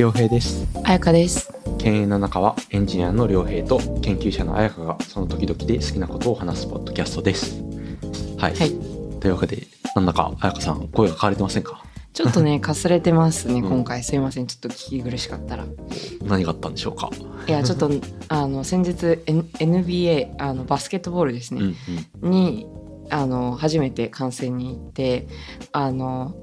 [0.00, 1.52] 良平ですあやかです。
[1.78, 7.60] 経営の中はエンジニアの良平と研究者の彩香がその時々で好きなことを話すポッドキャストです
[8.38, 8.70] はい、はい。
[9.20, 11.84] というわけでなんだか彩香さん声が変われてませんか？
[12.14, 14.02] ちょっとね、 かすれてますね、うん今回。
[14.02, 14.46] すいません。
[14.46, 15.64] ちょっと聞き苦しかったら。
[15.64, 15.68] い
[16.24, 17.10] 何があったんでしょうか？
[17.46, 17.90] や、ちょっと、
[18.28, 21.76] あの、先日、N、NBA、あの、バスケットボールですうんね、
[22.22, 22.66] に、
[23.10, 25.28] あの、初めて観戦に行って、
[25.72, 26.34] あの、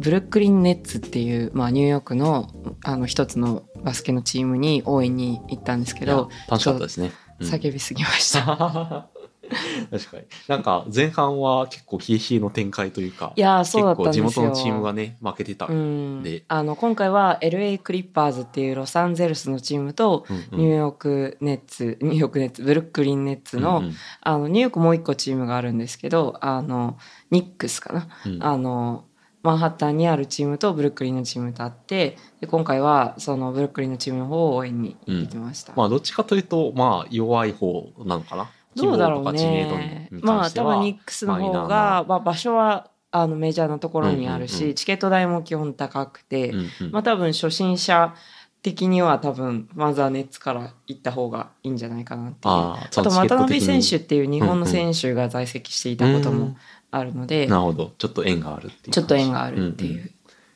[0.00, 2.48] ブルックリン・ネッツっていう、まあ、ニューヨークの、
[2.84, 7.46] あの、一つのバスケのチームに応援に行ったんですけど、楽しかったですね、うん。
[7.46, 9.10] 叫びすぎました。
[9.90, 10.22] 確かに。
[10.48, 14.24] なんか前半は結構冷え冷えの展開というかいやー、そうだったんですよ。
[14.26, 16.20] 結構地元のチームがね負けてた、ううん。
[16.20, 20.58] んで、あの今回は LA クリッパーズっていうロサンゼルスのチームとうん。
[20.58, 23.94] ニューヨークネッツ、ニューヨークネッツブルックリンネッツの,、うんうん。
[24.20, 26.96] あのニューヨークもう一個チームがあるんですけどあの
[27.30, 28.42] ニックスかな、うん。
[28.42, 29.04] あの
[29.42, 35.72] マンハッタンにあるチームとブルックリンのチームとあってで今回はそのブルックリンのチームの方を応援に行ってきました。
[35.74, 38.50] まあどっちかというとまあ弱い方なのかな？
[38.76, 40.08] どうだろうね。
[40.12, 48.14] にまあ多分ニックスの方が、まあ、場所はあのメジャーなところにあるし、うんうんうんチケット代も基本高くて、うんうんまあ多分初心者
[48.62, 52.54] 的には多分まずはネッツから行った方がいいんじゃないかなっていう。
[52.54, 56.56] あと渡辺選手っていう日本の選手が在籍していたことも
[56.90, 57.92] あるので、なるほど。
[57.98, 60.02] ちょっと縁があるっていうちょっと縁があるっていう。
[60.02, 60.10] んん。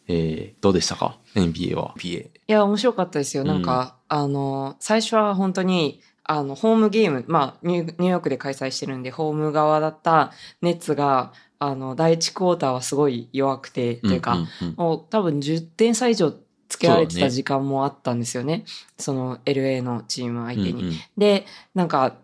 [0.09, 1.95] えーどうでしたか？NBA は。
[1.97, 3.45] PA いや面白かったですよ。
[3.45, 14.75] なんか、あの最初は本当にあのホームゲーム、まあニューニューヨークで開催してるんでホーム側だったネッツがあの第一クォーターはすごい弱くてというか、んんうん。
[14.77, 16.35] もう多分10点差以上
[16.69, 18.65] つけられてた時間もあったんですよね。
[18.99, 20.83] その LA のチーム相手に。
[20.83, 20.95] うんうん。
[21.17, 22.17] で、なんか、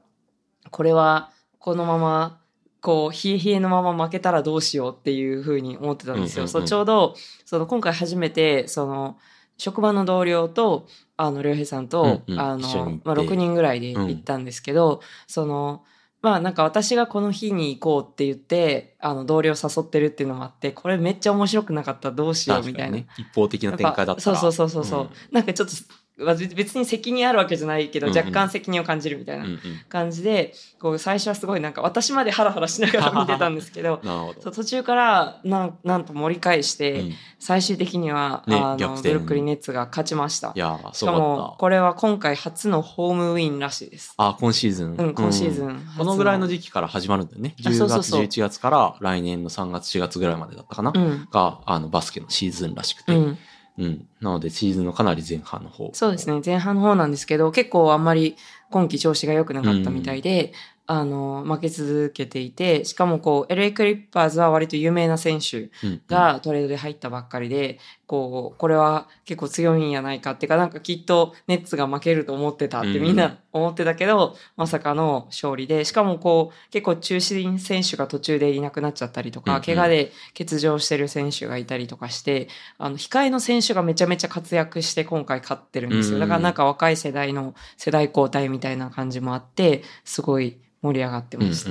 [0.71, 2.40] これはこのまま、
[2.81, 6.45] こう、冷え冷えのまま負けたらどうしようっていうふうに思ってたんですよ。
[6.45, 6.49] うんうんうん。
[6.49, 7.15] そうちょうど、
[7.45, 9.19] その今回初めて、その、
[9.59, 10.87] 職場の同僚と、
[11.17, 12.41] あの、良平さんと、うんうん。
[12.41, 15.85] あのまあ、6人ぐらいで行ったんですけど、その、
[16.23, 22.99] まあなんか私がこの日に行こうって言って、あの同僚誘ってるっていうのもあって、これめっちゃ面白くなかったらどうしようみたいな。
[22.99, 23.07] ね。
[23.17, 24.21] 一方的な展開だったら。
[24.21, 25.09] そうそうそうそうそう、ん。
[25.33, 29.47] なんかちょっとまあ別別に責任あるわけじゃないけど、若干責任を感じるみたいな
[29.89, 34.01] 感じでこう最初はすごいなんか私までハラハラしながら 見てたんですけど
[34.41, 37.13] そう途中からなんなんと盛り返して、うん。
[37.41, 40.53] 最終的には、ねあのブルックリンネッツが勝ちました。
[40.55, 44.13] いやーしかもこれは今回初のホームウィンらしいです。
[44.19, 44.95] あ今シーズン。
[44.97, 45.79] うん今シーズンうん。
[45.79, 47.55] 初このぐらいの時期から始まるんだよね。
[47.65, 48.23] あ10月そうそうそう。
[48.25, 51.29] 11月から来年の3月4月ぐらいまでだったかな、うん。
[51.33, 53.39] があのバスケのシーズンらしくて、うん
[53.79, 54.09] うん。
[54.21, 55.91] なのでシーズンのかなり前半の方。
[55.95, 56.41] そうですね。
[56.45, 58.37] 前半の方なんですけど結構あんまり
[58.71, 60.53] 今季調子が良くなかったみたいで、
[60.93, 67.79] あの負け続けていてしかもこう LA クリッパーズは割と有名な選手うんがトレードで入ったばっかりで、
[68.09, 73.03] こうこれは結構強いんやないかっていうかなんかきっとネッツが負けると思ってたってうん。
[73.03, 79.63] みんな思ってたけど、まさかの勝利でしかもこう結構中心選手が途中でいなくなっちゃったりとか、うんうん。
[79.63, 86.29] 怪我で欠場してる選手がいたりとかしてあの控えの選手がめちゃめちゃ活躍して今回勝ってるんですよ、うんうん。
[86.29, 91.71] だからなんか若い世代の世代交代みたいな感じもあってすごい盛り上がってました、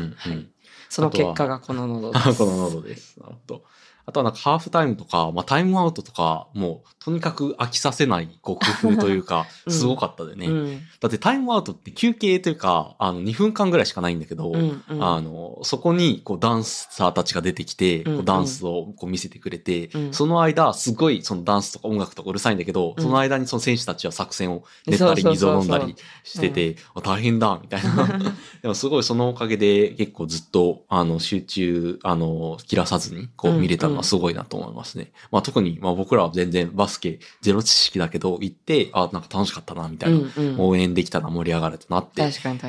[0.90, 3.20] その結果がこの喉であすこの喉です。
[3.20, 3.64] なるほど。
[4.10, 9.74] あとはなんかハーフタイムとか、まあ、タイムアウトとか、もうとにかく飽きさせないこう工夫というか、 うん。
[9.74, 10.82] すごかったでね、うん。
[11.00, 15.04] だってタイムアウトって休憩というか、あの2分間ぐらいしかないんだけど、うんうん。
[15.04, 20.14] あの、そこにこうダンサーたちが出てきて、うんうこうんダンスをこう見せてくれて、うん。
[20.14, 23.04] その間、すごいそのダンスとか音楽とかうるさいんだけど、うん。
[23.04, 28.08] その間にその選手たちは作戦を練ったり水を飲んだりしてて、あ大変だ、みたいな。
[28.62, 35.12] でもすごいそのおかげで結構ずっとあの集中、あの、切らさずにこう見れたのはすごいなと思いますね。
[35.32, 40.18] まあ特にまあ僕らは全然バスケゼロ知識だけど行って、あ、なんか楽しかったな、みたいな。
[40.18, 42.22] うんうん応援できたな、盛り上がれたなって。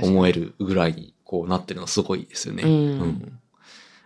[0.03, 2.63] 思えるぐらいにこうなってるのはすごいですよね。
[2.65, 3.41] うん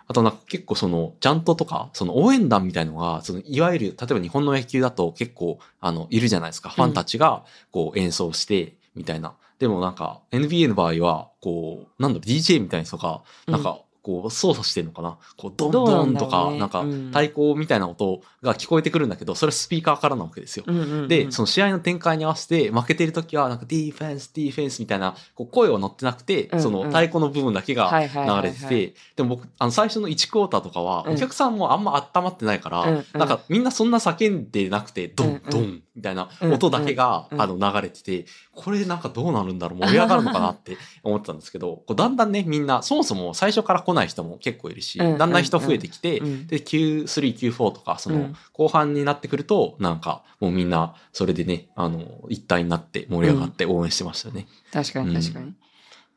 [0.06, 6.68] あとなんか結構その、ジャントとか、その応援団みたいのが、その、いわゆる、例えば日本の野球だと結構、あの、いるじゃないですか。
[6.68, 9.34] ファンたちが、こう演奏して、みたいな。
[9.58, 15.16] でもなんか、NBA の場合は、こう、なんだろう、DJ みたいな人が、なんか、こう操作してんのかな？
[15.38, 20.64] こうドンドンとか、ねなんかうん太鼓みたいな音が聞こえてくるんだけど、それはスピーカーからなわけですよ。
[20.66, 21.08] うんうんうん。
[21.08, 26.62] で、その試合の展開に合わせて、負けてるときは、なんかディフェンス、ディフェンスみたいな、こう声は乗ってなくて、うんうん。
[26.62, 33.04] その太鼓の部分だけが流れてて、でも僕、あの最初の1クォーターとかは、うんお客さんもあんま温まってないから、うんうん。
[33.18, 46.46] なんかみんなそんな叫んでなくて、ドン、ドン、みたいなうん音だけが、うんあの流れてて、これなんかどうなるんだろう盛り上がるのかなって思ってたんですけど、こうだんだんね、みんな、そもそも最初から来ない人も結構いるし、うんだんだん人増えてきて、うん。
[46.46, 48.36] で、Q3、Q4 とか、その、うん。
[48.52, 54.46] 後半になってくると、なんか、もうみんな、それでね、あの、一体になって盛り上がって応援してましたよね。
[54.72, 55.08] 確かうん。
[55.10, 55.52] に確かに。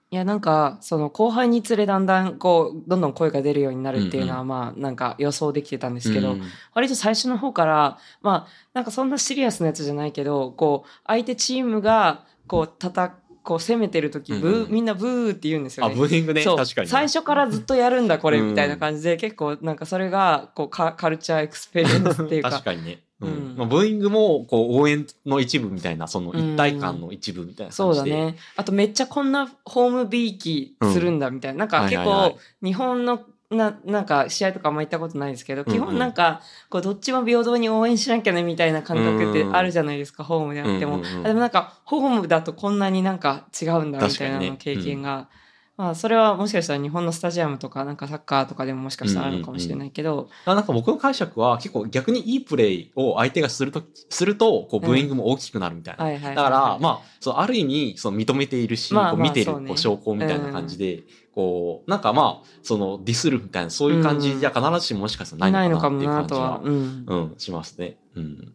[0.09, 6.43] いやなんかその後輩につれだんだんこうどんどん声が出るようになるっていうのはうんまあなんか予想できてたんですけど、うん
[6.73, 13.15] 割と最初の方からまあなんかそんなシリアスなやつじゃないけどこう相手チームがこうたた
[13.47, 15.95] こう攻めてる時ブー、みんなブーって言うんですよあ、ね。
[15.95, 16.87] ブーイングね、確かにね。
[16.87, 18.49] 最初からずっとやるんだこれうん。
[18.49, 22.51] みたいな感じで、結構なんかそれがこうカ culture experience っていうか。
[22.51, 23.03] 確かにね。
[23.19, 28.35] うんうんまあ、ブーイングもこう応援の一部みたいなその一体感の一部みたいなそうだね。
[28.55, 31.59] あとめっちゃこんなホームびいきするんだみたいな。
[31.59, 40.97] なんか結構日本のななんか試合とかあんま行ったことないですけど、うんうん基本なんかこうどっちも平等に応援しなきゃねみたいな感覚ってあるじゃないですか、ホームであっても。
[40.97, 45.29] うんうんうんあでもなんかホームだとこんなになんか違うんだみたいな経験が。
[45.77, 67.05] まあそれはもしかしたら日本のスタジアムとかなんかサッカーとかでももしかしたらあるのかもしれないけど、あなんか僕の解釈は結構逆にいいプレーを相手がするとするとこうブーイングも大きくなるみたいな、はいはいはいはいだからまあそうある意味その認めているし、まあこう見てるこう証拠みたいな感じで、こうなんかまあそのディスるみたいなそういう感じじゃ必ずしももしかしたらないのかなっていう感じは、うん。
[67.07, 67.97] うん、しますね。
[68.15, 68.53] うん。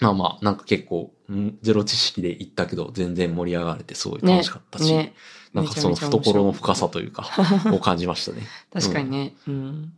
[0.00, 5.14] まあまあ、なんか結構、うんゼロ知識で言ったけど、全然盛り上がれてすごい楽しかったし、ね。
[5.54, 7.28] なんかその懐の深さというか、
[7.72, 8.42] を感じましたね。
[8.72, 9.34] 確かにね。
[9.46, 9.92] うん。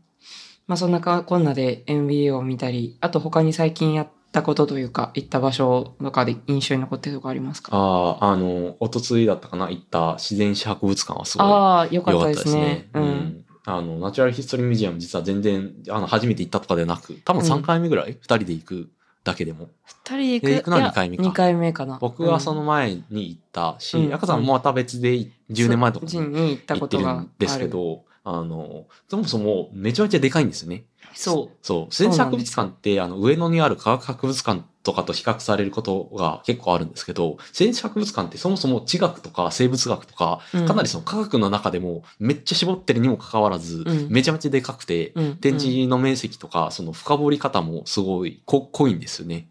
[0.67, 7.71] まあそんなかこんなで NBA を見たり、あと他に最近やったことというか、行った場所とかで印象に残ってるとこありますか？
[7.73, 12.89] ああ、あの、おとついだったかな、行った自然史博物館はすごいああ、よか良かったですすね。。
[12.93, 13.01] う。
[13.01, 13.45] うんん。
[13.65, 18.91] あの、ナチュラルヒストリーミュージアム実は全然、あの、初めて行ったとかではなく、多分うん3回目ぐらい、二人で行く
[19.27, 19.69] だけでも。
[19.85, 20.71] 二人で行く？
[20.71, 21.99] のはいや二回目か二回目かな。
[22.01, 25.13] 僕はその前に行ったし、うん赤さんもまた別で
[25.51, 27.67] 10年前とかそに行ったことがあるるんですけ。
[27.67, 30.85] ど、あの、そもそもめちゃめちゃでかいんですよね。
[31.15, 31.57] そう。
[31.61, 31.85] そう。
[31.87, 40.67] 自然史博物館って、あの、上野にある科学博物館とかと比較されることが結構あるんですけど、自然史博物館ってそもそも地学とか生物学とか、うん。
[40.67, 44.09] かなりその科学の中でもめっちゃ絞ってるにもかかわらず、うん。
[44.09, 45.37] めちゃめちゃでかくて、うん。
[45.39, 49.49] 展示の面積とか、その深掘り方もすごいこ濃いんですよね。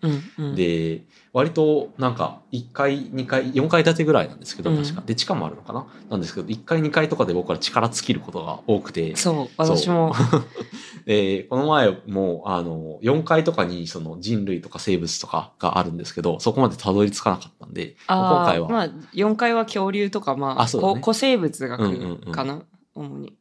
[0.55, 1.01] で、
[1.35, 4.77] 割となんか1階、2階、4階建てぐらいなんですけど、うん。
[4.77, 5.03] 確か。
[5.05, 5.85] で、地下もあるのかな？
[6.09, 10.13] なんですけど、1階、2階とかで僕は力尽きることが多くて、そう、私も。
[11.05, 20.71] で、この前も、あの、4階とかにその人類とか生物とかがあるんですけど、そこまでたどり着かなかったんで、今回は、まあ、4階は恐竜とか、まあ、あね。
[20.71, 22.31] こ古生物学うんうんうん。
[22.31, 22.61] かな、
[22.95, 23.35] 主に。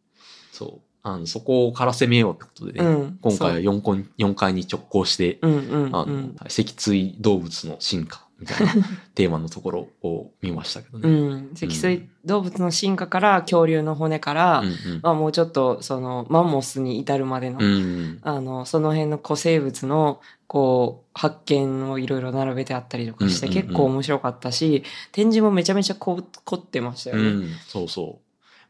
[0.50, 3.18] そう、あの、そこから攻めようってことでね、うん。
[3.20, 6.36] 今回はそう4階4階に直行して、うんうんあの、うん。
[6.48, 8.72] 脊椎動物の進化みたいな
[9.14, 11.34] テーマのところを見ましたけどうね。
[11.34, 11.50] ん。
[11.54, 27.22] 脊椎動物の進化から恐竜の骨から、うんうんまあもうちょっとそのマンモスに至るまでの、うんあの、その辺の古生物のこう発見をいろいろ並べてあったりとかして、うんうんうん結構面白かったし、展示もめちゃめちゃこ凝ってましたよね。
[27.22, 28.23] うん、そうそう。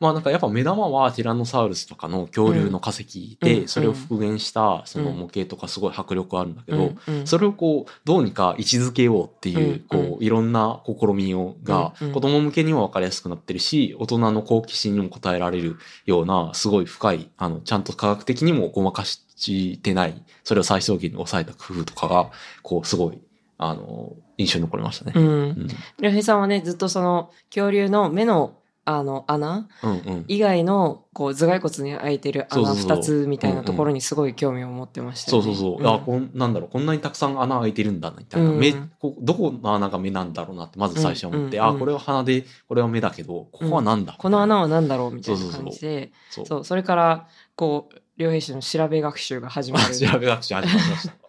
[0.04, 6.92] まあなんかやっぱ目玉はティラノサウルスとかの恐竜の化石で、うんそれを復元したそのうん模型とかすごい迫力あるんだけど、
[7.24, 22.30] それをこうどうにか位置づけようっていう、うんこういろんな試みをが子供向けにも分かりやすくなってるし、大人の好奇心にも応えられるようなすごい深い、あの、ちゃんと科学的にもごまかしてない、それを最小限に抑えた工夫とかが、
[22.62, 23.18] こうすごい、
[23.58, 25.12] あの、印象に残りましたね。
[25.14, 25.24] うん。
[25.24, 25.68] うん。
[26.00, 29.68] 良平さんはね、ずっとその恐竜の目のあの穴？
[29.82, 30.24] うんうん。
[30.28, 35.44] 以外のこう頭蓋骨に開いてる穴そうそうそう2つみたいなところにすごい興味を持ってましたよね。
[35.44, 35.88] そうそうそう。
[35.88, 38.50] あ、こん、なんだろう、こんなにたくさん穴開いてるんだな、みたいな。
[38.50, 46.46] うん目、こどこの穴が目なんだろうなって、まず最初思って、うんうんあ、これは鼻で、これは目だけど、ここはなんだ、この穴は何だろうみたいな感じで、そう。
[46.46, 47.26] そう、それから、
[47.56, 49.96] こう、両兵士の調べ学習が始まる。
[49.96, 51.23] 調べ学習始まりました。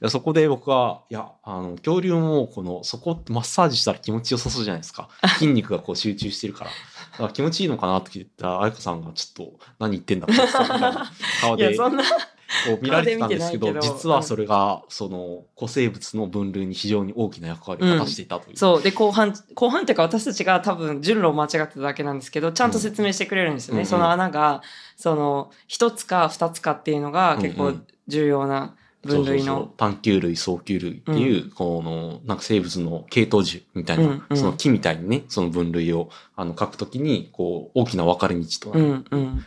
[0.00, 5.08] でそこで僕は、いや、あの、恐竜も、この、そこってマッサージしたら気持ちよさそうじゃないですか。
[5.38, 6.70] 筋肉がこう集中してるから。
[6.70, 10.44] だから気持ちいいのかなって聞いたら、愛子さんがちょっと、何言ってんだみた
[11.56, 18.56] いや、で、そんな、こう見られてたんですけど、実はそれが、その、古生物の分類に非常に大きな役割を果たしていたという。
[18.56, 18.82] そう。
[18.82, 23.80] で、後半、後半っていうか私たちが多分順路を間違ってただけなんですけど、ちゃんと説明してくれるんですよね。
[23.80, 24.62] うんその穴が、
[24.96, 28.74] その、一つか二つかっていうのが結構うんうん重要な
[29.08, 29.44] 分類の。
[29.46, 38.82] そうそうそう単球類、早球類っていう、この、なんか生物の系統樹みたいな、うんうんその木みたいにね、その分類を、あの、書くときに、こう、大きな分かれ道となる。
[38.82, 39.44] うんうん。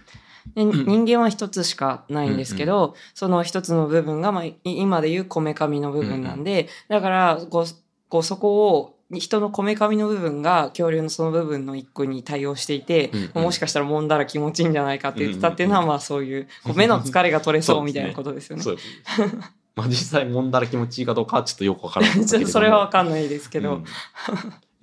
[0.56, 7.65] で人間は一つしかないんですけど、その一つの部分が、まあ、い今でいうこめかみの部分なんで、だからこう
[8.10, 18.63] こうそこを人のこめかみの部分が恐竜のその部分の一個に対応していて、うんうんもしかしたら揉んだら気持ちいいんじゃないかって言ってたっていうのは、うんまあそういう目の疲れが取れそうみたいなことですよね。
[18.63, 18.86] そういうこ
[19.18, 19.51] とです。
[19.75, 23.84] まあ実際揉んだら気持ちいいかどうかはちょっとよくわからない それはわかんないですけど、うん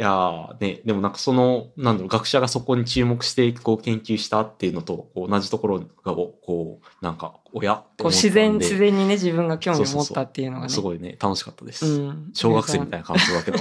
[0.01, 10.69] いやーね、でもなんかその、なんだろう、学者がそこに注目して、こう研究したっていうのと、こう同じところが、こう、なんか、親こう自然、自然にね、自分が興味を持ったっていうのがね。
[10.73, 11.85] すごいね、楽しかったです。
[11.85, 13.59] うん小学生みたいな感想だけど。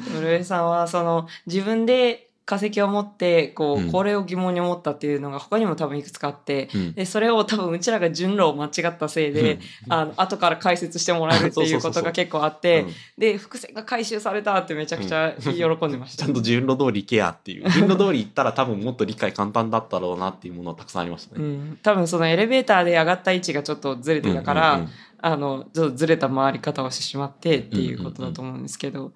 [0.14, 3.92] 古江さんはその自分で化石を持ってこう、うん。
[3.92, 6.92] これを疑問に思ったっていうのが他にも多分いくつかあってうん。
[6.94, 12.92] でそれを多分うちらが順路を間違ったせいで、あの後から解説してもらえるっていうことが結構あってうん。
[13.16, 16.24] で伏線が回収されたってめちゃくちゃ喜んでました。
[16.24, 17.70] ちゃんと順路通り行けやっていう。
[17.72, 21.44] 順路通り行ったら多分もっと理解簡単だったろうなっていうものはたくさんありましたね。
[21.44, 24.90] うん、多分そのエレベーターで上がった位置がちょっとずれてたから、うんうんうん。
[25.24, 29.12] あのちょっとずれた回り方をしてしまってっていうことだと思うんですけど、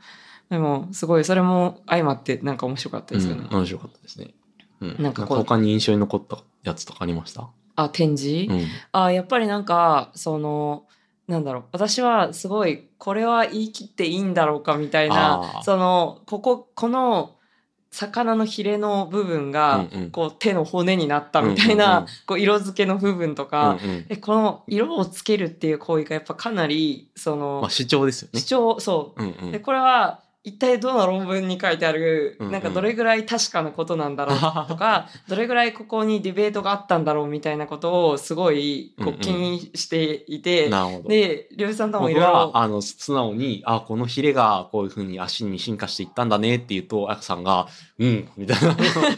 [0.51, 3.49] でもすごいそれも相まってなんか面白かったですよね。
[3.51, 4.35] うん面白かったですね。
[4.81, 7.49] うん、なんんか他に印象に残ったやつとかありました？
[7.77, 8.67] あ展示、うん。
[8.93, 10.85] あやっぱりなんかその
[11.27, 11.65] なんだろう。
[11.73, 15.63] 私はすごいこれは言い切っていいんだろうかみたいあなー。
[15.63, 17.33] そのこここの
[17.91, 20.11] 魚のヒレの部分がうんうん。
[20.11, 22.09] こう手の骨になったみたいな、うんうんうん。
[22.27, 24.07] こう色付けの部分とか、うんうん。
[24.07, 28.41] でこの色をつけるっていう行為がやっぱかなりその、まあ主張ですよね。
[28.41, 28.45] 主。
[28.45, 29.23] 張そう。
[29.23, 29.53] うんうん。
[29.53, 41.09] でこれは一体どの論文に書いてある、うんうんなんかどれぐらい確かなことなんだろうとか どれぐらいここにディベートがあったんだろうみたいなことをすごいこうんうんう気にしていて、なるほど。
[41.09, 47.67] で漁師さんともい僕ろいろは、あの、素直に、あ、このヒレがこういう風に足に進化していったんだねって言うと、あやさんが、
[47.99, 48.77] うん、みたいな。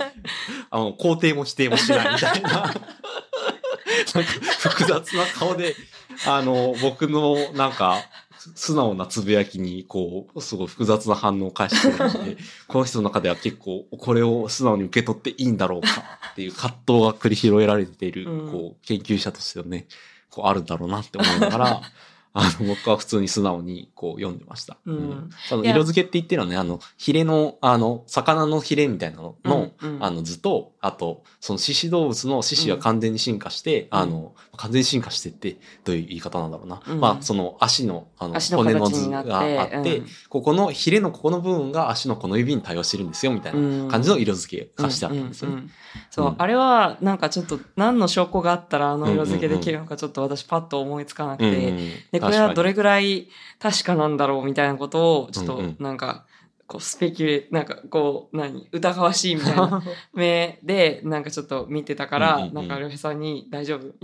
[0.70, 2.50] あの、肯定も否定もしないみたいな。
[2.54, 2.80] なんか
[4.70, 5.76] 複雑な顔で、
[6.26, 7.98] あの、僕のなんか、
[8.54, 12.36] 素直なつぶやきに、こう、すごい複雑な反応を返してくれるんで、
[12.68, 15.88] この人の中では結構、これを素直に受け取っていいんだろうか
[16.32, 18.52] っていう葛藤が繰り広げられている、うん。
[18.52, 19.86] こう、研究者としてのね、
[20.30, 21.82] こう、あるんだろうなって思いながら、
[22.34, 24.76] あの、僕は普通に素直にこう読んでました。
[24.86, 25.30] うん。
[25.48, 30.04] その色付けって言ってるのはね、あの、ヒレの、あの、魚のヒレみたいなのの、うんうん。
[30.04, 33.88] あの図と、あと、その獅子動物の獅子が完全に進化して、うん。
[33.90, 36.82] あの、完全に進化してって、どういう言い方なんだろうな。
[36.86, 37.00] うん。
[37.00, 40.06] まあ、その足の、あの、足の骨の図形になってがあって、うん。
[40.28, 45.54] ここのヒレのここの部分が足のこの指に対応してるんですよ、みたいな感じの色付けがしてあったんですよね。
[45.54, 45.70] うんうんうん。
[46.10, 46.34] そう、うん。
[46.38, 56.26] あれはなんかちょっと何の証拠があったらあの色付けできるのかちょっと私パッと思いつかなくて、うんうんでこれはどれ確ぐらい確かなんだろうみたいなことをちょっとうんうんなんか
[56.66, 59.82] こうスペキュレなんかこう何疑わしいみたいな
[60.12, 62.42] 目でなんかちょっと見てたから、うん。
[62.42, 63.94] うんうんなんか両平さんに「大丈夫?」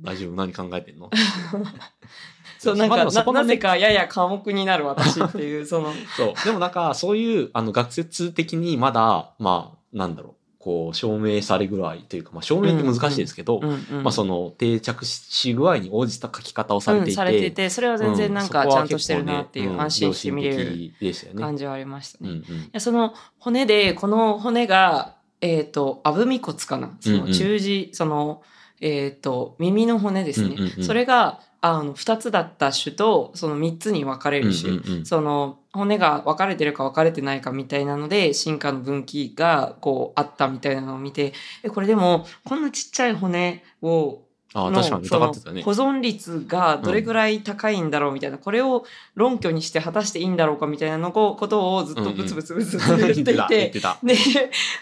[0.00, 0.34] 大丈夫？
[0.34, 1.10] 何考えてんの？
[2.58, 6.34] そうなんか、まあななぜかやや寡黙になる私っていうその そう。
[6.44, 20.92] でもなんか、そういう、あの、学説的にまだ、まあ、なんだろう、こう、証明されぐらいというか、まあ、証明って難しいですけど、うんうんまあ、その、定着し具合に応じた書き方をされていて、うんされててそれは全然なんかうちゃんとしてるなっていう、安心して見れる。
[21.38, 22.30] 感じはありましたね。
[22.30, 22.70] いうんうん。
[22.72, 28.42] やその骨でこの骨がえっ、とアブミ骨かなそうんうんの中耳、その
[28.80, 31.40] えっ、と耳の骨ですね、うんうんうんそれが
[31.74, 35.06] あの2つだった種とその3つに分かれる種、うんうんうん。
[35.06, 41.32] その骨が分かれてるか分かれてないかみたいなので進化の分岐がこうあったみたいなのを見て
[41.62, 44.20] えこれでもこんなちっちゃい骨を
[44.58, 45.32] あ確かにその保。
[45.72, 53.98] 存率がどれぐらい高いんだろうみたいな、これを論拠にして果たしていいんだろうかみたいなのこことをずっとブツブツブツブツ言ってい言ってて、た。
[54.02, 54.16] で、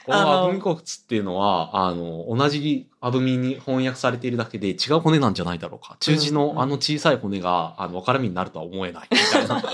[0.06, 5.96] このアブミ骨っていうのは、あの、同じアブミに翻訳されているだけで違う骨なんじゃないだろうか。
[6.00, 9.08] 中耳のあの小さい骨が、あの、分かれ目になるとは思えない。
[9.10, 9.70] みたいなこ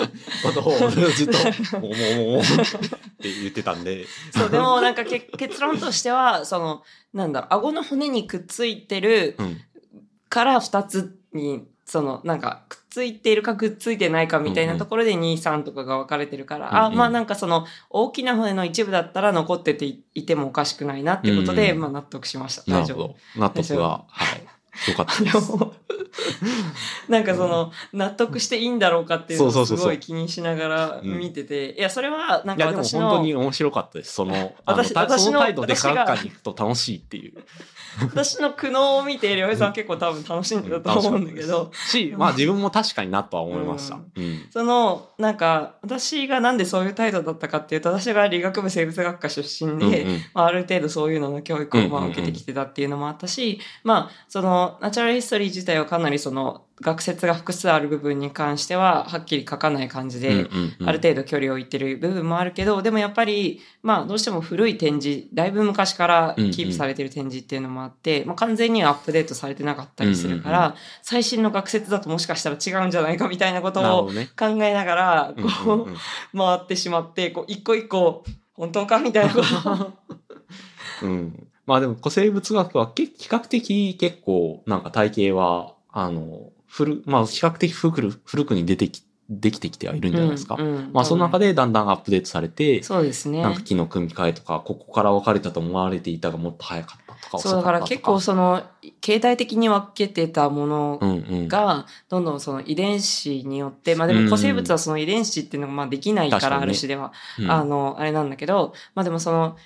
[0.53, 1.29] とをずっ
[1.71, 4.07] と、もうもうもうって言ってたんで。
[4.33, 9.61] そう、でもなんかけ結論としては、その、なんだろう、顎の骨にくっついてるうん。
[10.31, 19.85] から2つに、その、なんか、くっついているかくっついてないかみたいなところで2、3とかが分かれてるから、あ、うんうんまあなんかその、大きな骨の一部だったら残ってて
[20.15, 22.63] いてもおかしくないなっていうことで、うんまあ納得しました。
[22.71, 23.17] 大丈夫。
[23.37, 24.47] 納得は、はい。
[24.89, 25.53] よかったです。
[27.09, 34.15] なんかその納得していいんだろうかっていうのをすごい気にしながら見てて、いやそれはなんいや、でもか私の本当に面白かったです。
[34.15, 37.35] その、 あの私のその態度で科学館に行くと楽しいっていう。
[38.01, 43.97] 私の苦悩を見て良平さんは結構多分楽しんでたと思うんだけど、し、まあ自分も確かになとは思いました。
[43.97, 44.47] うん。
[44.51, 60.49] そのなんか私がなんでそういう態度だったかっていうと私が理学部生物学科出身で、うんうんまあ、ある程度そういうのの教育をまあ受けてきてたっていうのもあったし、まあそのナチュラルヒストリー自体はかなりその学説が複数ある部分に関してははっきり書かない感じで、
[60.85, 74.11] ある程度距離を置いてる部分もあるけどでもやっぱりまあどうしても古い展示だいぶ昔からキープされてる展示っていうのもあって、まあ、完全にはアップデートされてなかったりするから、最新の学説だともしかしたら違うんじゃないかみたいなことを。
[74.39, 75.35] 考えながら
[75.65, 75.97] こううん
[76.37, 78.25] 回ってしまってこう一個一個
[78.55, 79.93] 本当かみたいなことを
[81.03, 81.50] うん。
[81.67, 90.57] まあでも古生物学はけ比較的結構なんか体系は、あの、古、まあ比較的古く古くに出てき、できてきてはいるんじゃないですか。
[90.59, 93.43] うんうんまあその中でだんだんアップデートされて、そうですね。
[93.43, 98.65] なんか木の組み替えとか、ここから分かれたと思われていたがもっと早かったとか、そうだから結構その
[99.01, 100.99] 形態的に分けてたもの。
[101.49, 107.51] がどんどんその遺伝子によってまあでも古生物はその遺伝子っていうのがまあできないからある種では、うん。
[107.51, 109.57] あのあれなんだけどまあでもその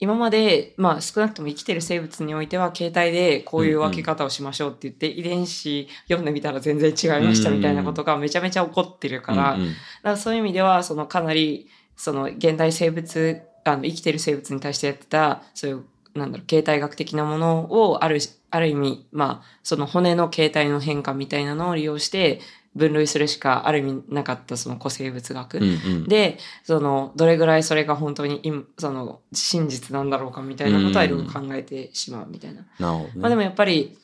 [0.00, 9.68] 今まで、まあ、少なくとも生きてる生物においては形態でこういう分け方をしましょうって言って、遺伝子読んでみたら全然違いましたみたいなことがめちゃめちゃ起こってるから、うんうん。
[9.68, 22.40] だからそういう意味ではそのかなりその現代生物あの生きてる生物に対してやってたそういうなんだろう形態学的なものをあるある意味まあその骨の形態の変化みたいなのを利用して
[22.76, 26.08] 分類するしかある意味なかったその古生物学、うんうん。
[26.08, 32.66] でそのどれぐらいそれが本当に今その真実なんだろうかみたいなことはいろいろ考えてしまうみたいな。
[32.78, 33.12] なるほどね。
[33.16, 33.98] まあでもやっぱり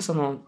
[0.00, 0.40] その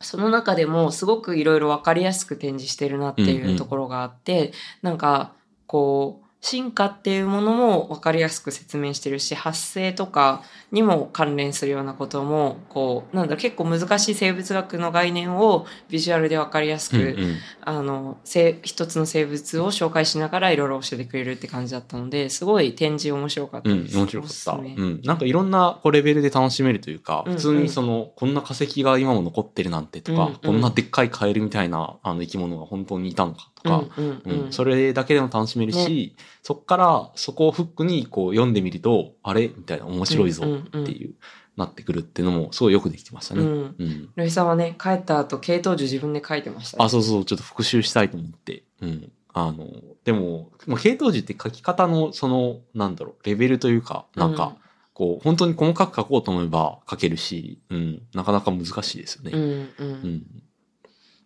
[0.00, 4.52] その中でもすごくいろいろ分かりやすく展示してるなってうんいううんところがあって、
[4.82, 5.32] なんか
[5.66, 17.36] こう進化っていうものも分かりやすく説明してるし発生とかにも関連するようなこともこうなんだ結構難しい生物学の概念をビジュアルで分かりやすく、うんうん。
[17.62, 23.96] あの生一つの生物を紹介しながらいろいろ教えてくれるって感じだったのですごい展示面白かったうん、です。
[23.96, 24.32] 面白かった。
[24.32, 24.74] おすすめ。
[24.76, 25.00] うん。
[25.02, 30.36] なんかいろんなこうレベルで楽しめるというか、うんうん普通にその、こんな化石が今も残ってるなんてとか、うんうん。
[30.36, 34.40] こんなでっかいカエルみたいなあの生き物が本当にいたのかとか、うんうんうん。
[34.46, 34.52] うん。
[34.52, 39.48] それだけでも楽しめるし、そっからそこをフックにこう読んでみると、あれ？
[39.48, 41.14] みたいな面白いぞっていう、
[41.56, 43.42] なってくるっていうのもすごいよくできてましたね。
[43.42, 43.86] ううん。
[43.86, 48.64] んルイさんはね帰った後系統樹自分で書いてましたね、あ、そうそう、ちょっと復習したいと思って。
[48.80, 49.12] うん。
[49.32, 49.66] あの、
[50.04, 54.56] でも、もう系統樹って書き方の、その、なんだろう、レベルというか、なんか、
[54.92, 59.30] こう、本当に細かく書こうと思えば書けるし、うん、なかなか難しいですよね。
[59.32, 60.26] うんうんうん。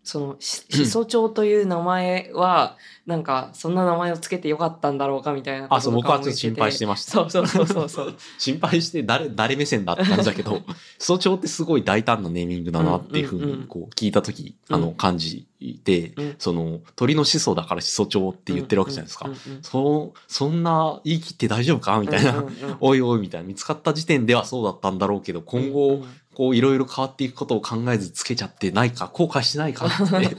[0.04, 7.12] そのししそ帳という名前はなんかそんな名前をつけてよかったんだろうかみたいなあ、そう、僕はちょっと心配してました。
[7.12, 8.14] そうそうそうそうそう。
[8.38, 10.62] 心配して誰、誰目線だって感じだけど、
[10.98, 13.60] 早朝ってすごい大胆なネーミングだなっていうふううんうんうん。
[13.60, 15.46] に、こう、聞いたとき、あの、うん感じ
[15.84, 16.34] て、うん。
[16.38, 19.26] その、鳥の始祖だから始祖鳥って言ってるわけじゃないですか。
[19.26, 19.32] うん。
[19.32, 22.30] うんうんそう、そんな言い切って大丈夫かみたいな。
[22.30, 23.46] うんうんうん おいおいみたいな。
[23.46, 26.02] 見つかった時点ではそうだったんだろうけど今後
[26.34, 30.36] こういろいろ変わっていくことを考えずつけちゃってないか後悔してないかって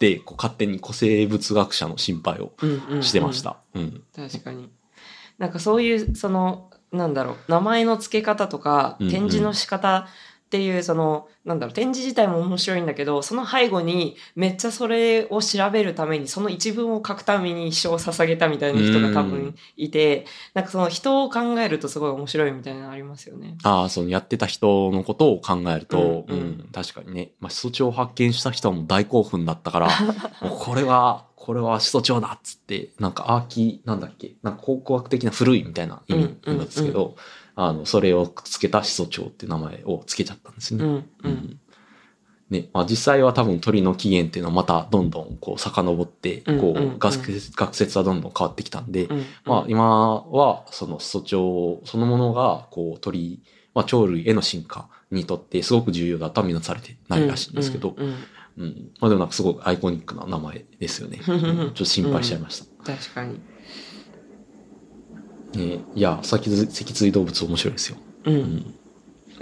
[0.14, 2.52] でこう勝手に古生物学者の心配を
[3.00, 3.58] してました。
[3.74, 4.02] うん。
[4.14, 4.70] 確かに。
[5.38, 10.06] なんかそういうそのなんだろう名前の付け方とか展示の仕方
[10.54, 23.58] っていうそのなんだろう展示自体も面白いんだけどその背後にめっちゃそれを調べるためにその一文を書くために一生を捧げたみたいな人が多分いてなんかその人を考えるとすごい面白いみたいなのありますよね。
[23.64, 26.40] ああそのやってた人のことを考えると、ううん。
[26.50, 29.88] ん確かにね、まあ、始祖鳥を発見した人はもう大興奮だったから
[30.38, 37.16] これはこれは始祖鳥だっつってなんかアーキなんだっけなんか考古学的な古いみたいな意味なんですけど、
[37.56, 40.84] あのそれをつけた始祖鳥って名前をつけちゃったんですね。
[40.84, 41.60] うんううんん
[42.50, 53.42] ねまあ、実際は多分鳥の起源っていうのはまたどんどんこう遡ってうんこうんうんう学説はどんどん変わってきたんで、うんまあ、今はその素鳥そのものがこう鳥、
[53.74, 58.14] まあ、鳥類への進化にとってすごく重要だとは見なされてないらしいんですけど、うんうん
[58.56, 61.20] うんまあ、でもなんかすごくアイコニックな名前ですよね。
[61.26, 62.92] うんちょっと心配しちゃいました。
[62.92, 63.40] 確かに。
[65.58, 67.96] ねいや脊椎動物面白いですよ。
[68.24, 68.30] う。
[68.30, 68.74] うんん、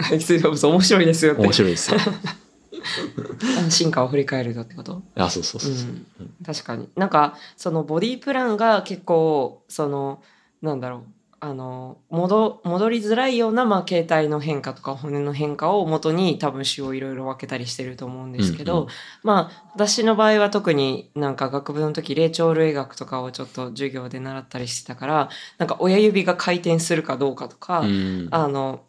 [0.01, 1.41] 脊椎動物面白いですよって。
[1.41, 1.97] 面白いですよ。
[3.69, 5.01] 進化を振り返るとってこと？
[5.15, 5.89] あそうそうそうそう。
[5.89, 6.05] うん
[6.45, 10.21] 確かになんかそのボディプランが結構その
[10.61, 11.03] なんだろう
[11.45, 18.89] あの戻戻りづらいような、まあ、形態の変化とか骨の変化を元に多分種をいろいろ分けたりしてると思うんですけど、うんうん。
[19.23, 28.29] まあ私の場合は特になんか学部の時霊長類学とかをちょっと授業で習ったりしてたからなんか親指が回転するかどうかとか、うん。
[28.31, 28.85] あの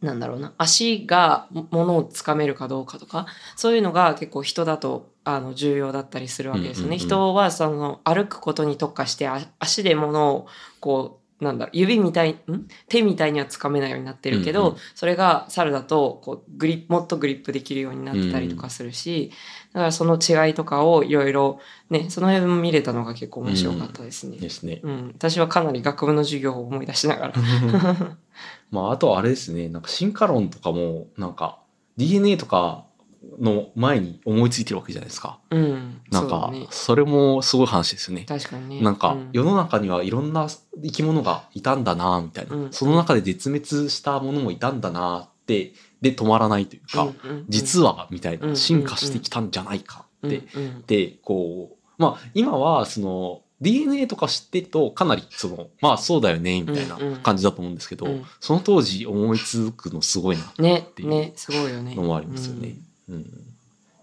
[0.00, 3.26] なんだろうな足が物をつかめるかどうかとか
[3.56, 6.96] そういうのが結構人だとあの重要だったりするわけですよね。
[6.96, 10.46] 人はその歩くことに特化してあ足で物を
[10.80, 12.66] こうなんだ指みたいん？
[12.88, 19.30] 手みたいにはつかめないようになってるけど、うんうんそれが猿だとこうグリもっとグリップできるようになってたりとかするし、
[19.72, 24.38] だからその違いとかをいろいろねその辺も見れたのが結構面白かったですね。
[24.38, 24.80] ですね。
[24.82, 27.34] うん、私はかなり学部の授業を思い出しながら。
[28.70, 31.58] まあ、あとはあれですね、なんか進化論とかも、なんか
[31.96, 32.84] DNA とか
[33.40, 35.38] の前に思いついてるわけじゃないですか。
[35.50, 38.24] うん、なんかそれもすごい話ですよね。
[38.26, 38.80] 確かにね。
[38.82, 39.30] なんかうん。
[39.32, 40.48] 世の中にはいろんな
[40.82, 42.72] 生き物がいたんだなみたいな、うん。
[42.72, 47.44] その中で絶滅したものもいたんだなってで止まらないというか、うんうんうん。
[47.48, 57.16] 実はみたいうんな進化してきたんじゃないかって、うんうんでこうまあ今はその DNA とか知ってるとかなりそのまあそうだよねみたいなうんうん。
[57.16, 58.24] 感じだと思うんですけど、うん。
[58.40, 61.94] その当時思いつくのすごいなねていうねすごいよね。
[61.94, 62.76] のもありますよね。
[63.08, 63.26] うん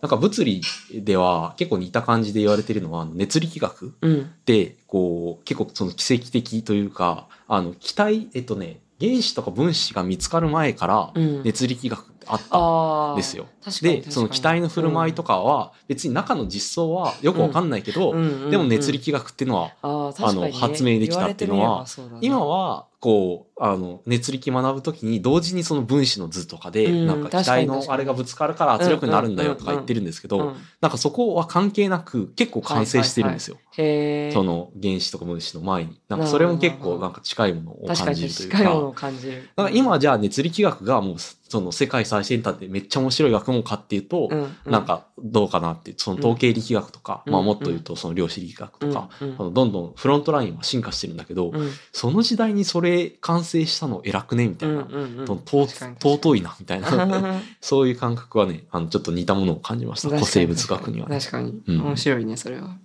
[0.01, 0.61] なんか物理
[0.93, 4.11] では結構似た感じで言われてるのは熱力学うん。
[4.11, 13.13] うんでこう結構その奇跡的というかあの気体えっとね原子とか分子が見つかる前からうん熱力学ってあった。
[13.13, 13.47] んですよ。
[13.63, 21.85] 確かにでその気体の振る舞いとかは別に中の実装はよくわかんないけど、うんうんうんでも熱力学っていうのはあの発明できたっていうのは
[22.21, 33.58] 今はこうあの熱力学ぶときに同時にその分子の図とかで、うんなんか気体のあれがぶつかるから圧力になるんだよとか言ってるんですけど、うんなんかそこは関係なく結構完成してるんですよ。
[33.75, 35.99] その原子とか分子の前に。
[36.10, 38.91] なんかそれも結構なんか近いものを感じるというか。
[38.93, 39.49] 感じる。
[39.55, 44.29] だから今じゃあ熱力学がもうその世界最先端でめっちゃ面白い学問かっていうと、
[44.65, 47.34] なんかどうかなっていう、その統計力学とか、うん。
[47.34, 51.71] まあもっと言うとその量子力学とか、どんどんフロントラインは進化してるんだけど、うん。
[51.91, 52.85] その時代にそれ
[53.21, 54.48] 完成したの偉くね？
[54.48, 54.88] みたいな。
[55.28, 57.41] 尊いなみたいな。
[57.62, 60.10] そういう感覚はね、あのちょっと似たものを感じました。
[60.10, 61.19] 古生物学にはね。
[61.19, 61.62] 確かに。
[61.67, 62.78] うん面白いね、それは。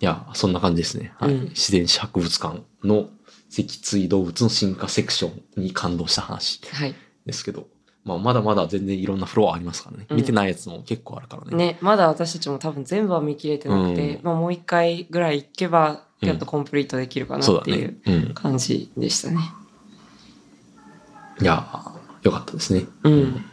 [0.00, 1.14] いや、そんな感じですね。
[1.18, 3.08] はいうん自然史博物館の
[3.48, 6.94] 脊椎動物の進化セクションに感動した話はい。
[7.24, 7.68] ですけど、
[8.04, 10.06] まあ、まだまだ全然いろんなフロアありますからね。
[10.10, 11.56] うん見てないやつも結構あるからね。
[11.56, 18.34] ね、まだ私たちも多分全部は見切れてなくて、うんまあもう一回ぐらい行けば、うんやっとコンプリートできるかなっていう。
[18.34, 19.38] 感じでしたね。
[21.40, 22.86] いやー、よかったですね。
[23.02, 23.44] うん。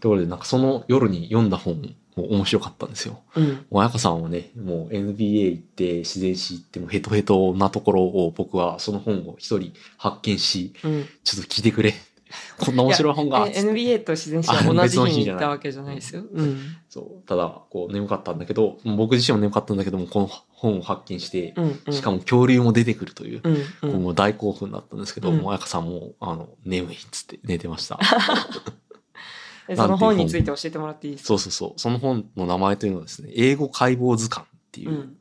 [0.00, 3.20] とことで、なんかその夜に読んだ本も面白かったんですよ。
[3.34, 3.66] うん。
[3.70, 11.08] 彩香さんはね、もう NBA 行って自然史行ってもヘトヘトなところを僕はその本を一人発見し、うん。
[11.24, 11.94] ちょっと聞いてくれ。
[12.58, 13.46] こんな面白い本が。
[13.48, 16.22] え NBA と自然史は同じ日に行ったわけじゃないですよ。
[16.32, 16.58] うん。
[16.88, 17.28] そう。
[17.28, 21.80] ただ、こう眠かったんだけど、僕自身も眠かったんだけども、この本を発見して、うん。
[21.86, 23.40] うんしかも恐竜も出てくるという、
[23.82, 23.90] うん。
[23.94, 23.98] う。
[23.98, 27.98] んもう大興奮だったんですけど、うんもう彩香さんも、あの、眠いっつって寝てました。
[29.68, 31.28] えその本について教えてもらっていいですか？
[31.28, 31.80] そうそうそう。
[31.80, 35.16] その本の名前というのはですね、英語解剖図鑑っていう、うん。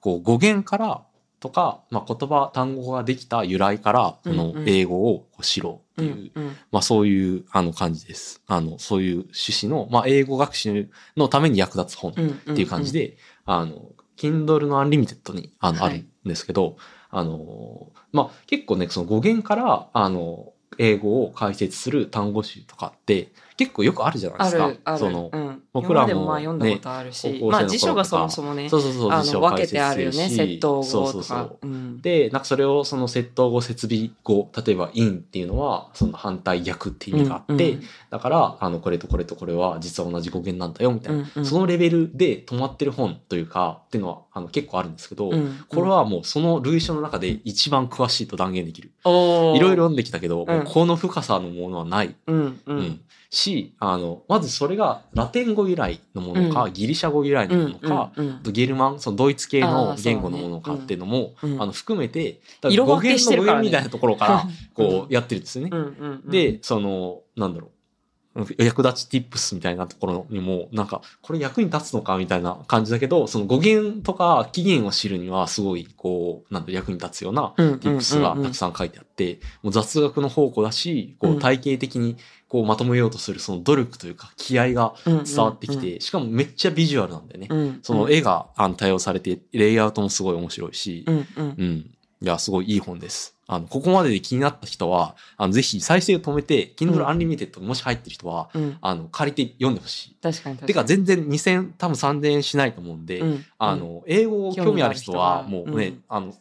[0.00, 1.02] こう語源から
[1.38, 6.42] とか、まあ、言葉、単語ができた由来から、この英語をこう知ろううっていう、ん。
[6.42, 6.56] うん。
[6.70, 8.42] まあそういうあの感じです。
[8.46, 12.14] あの、そういう趣旨の、まあ英語学習のために役立つ本っ
[12.46, 12.54] うん。
[12.54, 16.76] ていう感じで、あの、Kindle の Unlimited にあの、はいあるんですけど、
[17.10, 24.64] あの、まあ結構ね、その語源から、あの、英語を解説する単語集とかって結構よくあるじゃないですか。
[24.64, 24.98] ある、ある。
[24.98, 25.62] その、うん。
[25.72, 31.58] 僕らも今までもまあ読んだことあるし、まあ辞書がそもそもね、そうそうそう、あの分けてあるよね、窃盗語そうそうそう。
[31.62, 48.90] うんで、なんかそれをその窃盗語、設備語、例えば in っていうのはその反対逆っていう意味があって、うんだから、あの、これとこれとこれは実は同じ語源なんだよみたいな、うんうんそのレベルで止まってる本というか、っていうのはあの結構あるんですけど、うんこれはもうその類書の中で一番詳しいと断言できる。
[49.04, 52.14] いろいろ読んできたけど、この深さのものはない。
[52.26, 53.00] うんううんん。
[53.32, 65.70] し、あの、まずそれがラテン語由来のものか、うギリシャ語由来のものか、うんうんゲルマン、そのドイツ系あの言語のものかっていうのも、あの、含めて、色語源の上みたいなところから、 こう、やってるんですよね。
[66.26, 67.70] で、その、なんだろう。
[68.58, 81.36] 役立ち tips みたいなところにも、なんか、これ役に立つのかみたいな感じだけど、その語源とか起源を知るには、すごい、こう、なんだ役に立つようなうんうん tips がたくさん書いてあって、もう雑学の宝庫だし、こうん。
[81.36, 82.16] う、体系的に、
[82.52, 87.46] こう、まとめようとする、その努力というか、気合が伝わってきて、しかもめっちゃビジュアルなんだよね。
[87.48, 91.90] うんうんその絵があの多用されて、レイアウトもすごい面白いし、うんうんうん。
[92.20, 93.38] いや、すごいいい本です。
[93.46, 98.76] あの、ここまでで気になった人は、あの、ぜひ再生を止めて、Kindle うん Unlimited もし入ってる人は、うん。
[98.82, 100.16] あの、借りて読んでほしい。
[100.22, 100.66] 確かに確かに。
[100.66, 106.34] てか、全然2000、多分3000円しないと思うんで、うん、あの、英語興味ある人は、もうね、うんあの、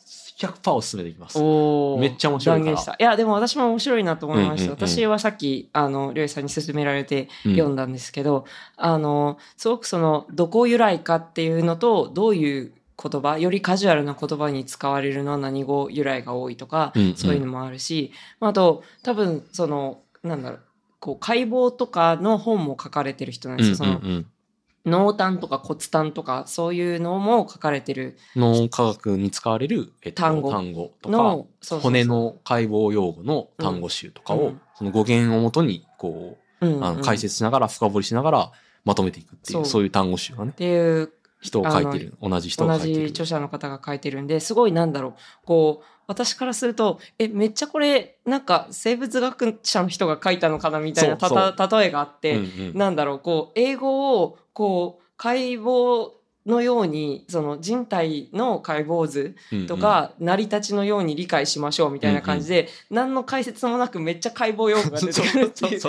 [0.47, 1.37] 100%おすすめできます。
[1.37, 2.95] めっちゃ面白いから。
[2.99, 4.53] いや、でも私も面白いなと思いました。
[4.53, 8.45] うんうんうん私はさっき、あの、りょうさんに勧められてうん読んだんですけど、
[8.77, 20.61] あの、すごくその、どこ由来かっていうのと、どういう言葉、よりカジュアルな言葉に使われるのは何語由来が多いとか、うんうんそういうのもあるし、まああと、多分、その、なんだろう、
[20.99, 23.75] こう、解剖とかの本も書かれてる人なんですよ。
[23.75, 24.25] その、うんうんうん
[24.85, 28.17] 濃淡とか骨淡とか、そういうのも書かれてる。
[28.35, 30.51] 脳科学に使われる、えっと、単語。
[30.51, 34.61] 単語とか、骨、の解剖用語の単語集とかを、うん。
[34.75, 36.85] その語源をもとに、こう、うんうん。
[36.85, 38.51] あの解説しながら、深掘りしながら、
[38.83, 39.65] まとめていくっていう、そう。
[39.65, 40.51] そういう単語集がね。
[40.51, 41.11] っ、ていう
[41.41, 42.13] 人を書いてる。
[42.21, 43.07] 同じ人同が書いてる。
[43.07, 45.13] じ著者の方が書いてるんですごいなんだろう
[45.45, 56.11] こう私からするとえめっちゃこれなんか生物学者の人が書いたのかなみたいなたた例えがあって、うんうんなんだろうこう英語をこう解剖
[56.45, 59.35] のようにその人体の解剖図
[59.67, 65.81] とか、成り立ちのように理解しましょうみたいな感じで、何の解説もなくめっちゃ解剖用語が出てくるっていう。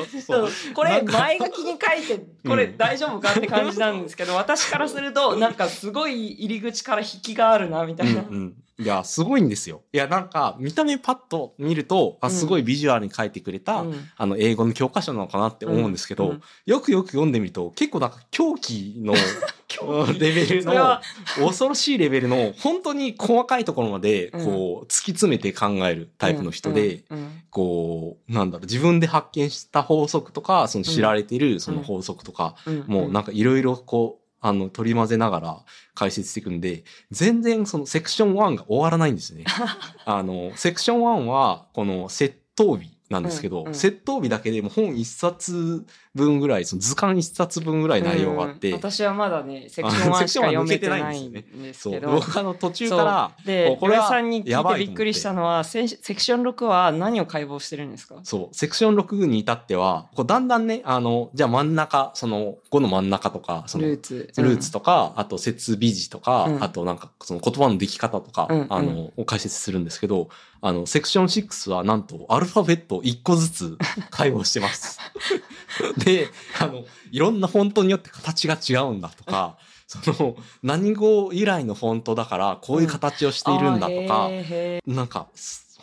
[0.75, 2.77] これ前書きに書いてこれうん。
[2.77, 8.21] 大丈夫かって感じなんですけど、私からするとなんかすごい入り口から引きがあるなみたいな。
[8.21, 9.83] うんうんいや、すごいんですよ。
[9.93, 14.09] いや、なんか、見た目パッと見ると、あすごいビジュアルに書いてくれた、うん。
[14.17, 16.43] あの、英語の教科書なのかなって思うんですけど、うん。
[16.67, 19.15] よくよく読んでみると、結構なんか狂気の
[20.19, 21.01] レベルの
[21.37, 24.45] 恐ろしいレベルの、本当に細かいところまで、うん。
[24.45, 27.19] こう、突き詰めて考えるタイプの人で、うん。
[27.19, 27.43] うん。
[27.51, 32.85] こう、なんだろう、自分で発見した法則とか、その知られてるその法則とか、うん。
[32.87, 39.45] もうなんかいろいろこう、あの、取り混ぜながら解説していくんで、全然そのセクション1が終わらないんですね。
[40.05, 48.75] あの、セクション1は、この窃盗日なんですけど、うんうん窃盗日だけでも本一冊分ぐらい、その図鑑一冊分ぐらい内容があって、うん。
[48.77, 52.13] 私はまだねセクション1しか読めてないんですそう、けど。
[52.13, 54.85] 僕あの途中から、でこ、れさんに聞いいて。
[54.87, 58.17] びっくりしたのは、セセクション6は何を解剖してるんですか？
[58.25, 64.33] そう、セクション6に至っては、こうだんだんね、あの、じゃあ真ん中、その5の真ん中とか、そのルーツ。
[64.37, 66.63] ルーツとか、あと設備字とか、うん。
[66.63, 70.29] あとなんかその言葉の出来方とか、あの、を解説するんですけど、
[70.61, 73.79] あの、セクション6はなんとアルファベット1個ずつ
[74.11, 74.99] 解剖してます。
[76.05, 76.29] で、
[76.61, 85.29] あの、いろんなフォントによって形が違うんだとか、その、何語由来のフォントだから、こういう形をしているんだとか、あーへーへなんか、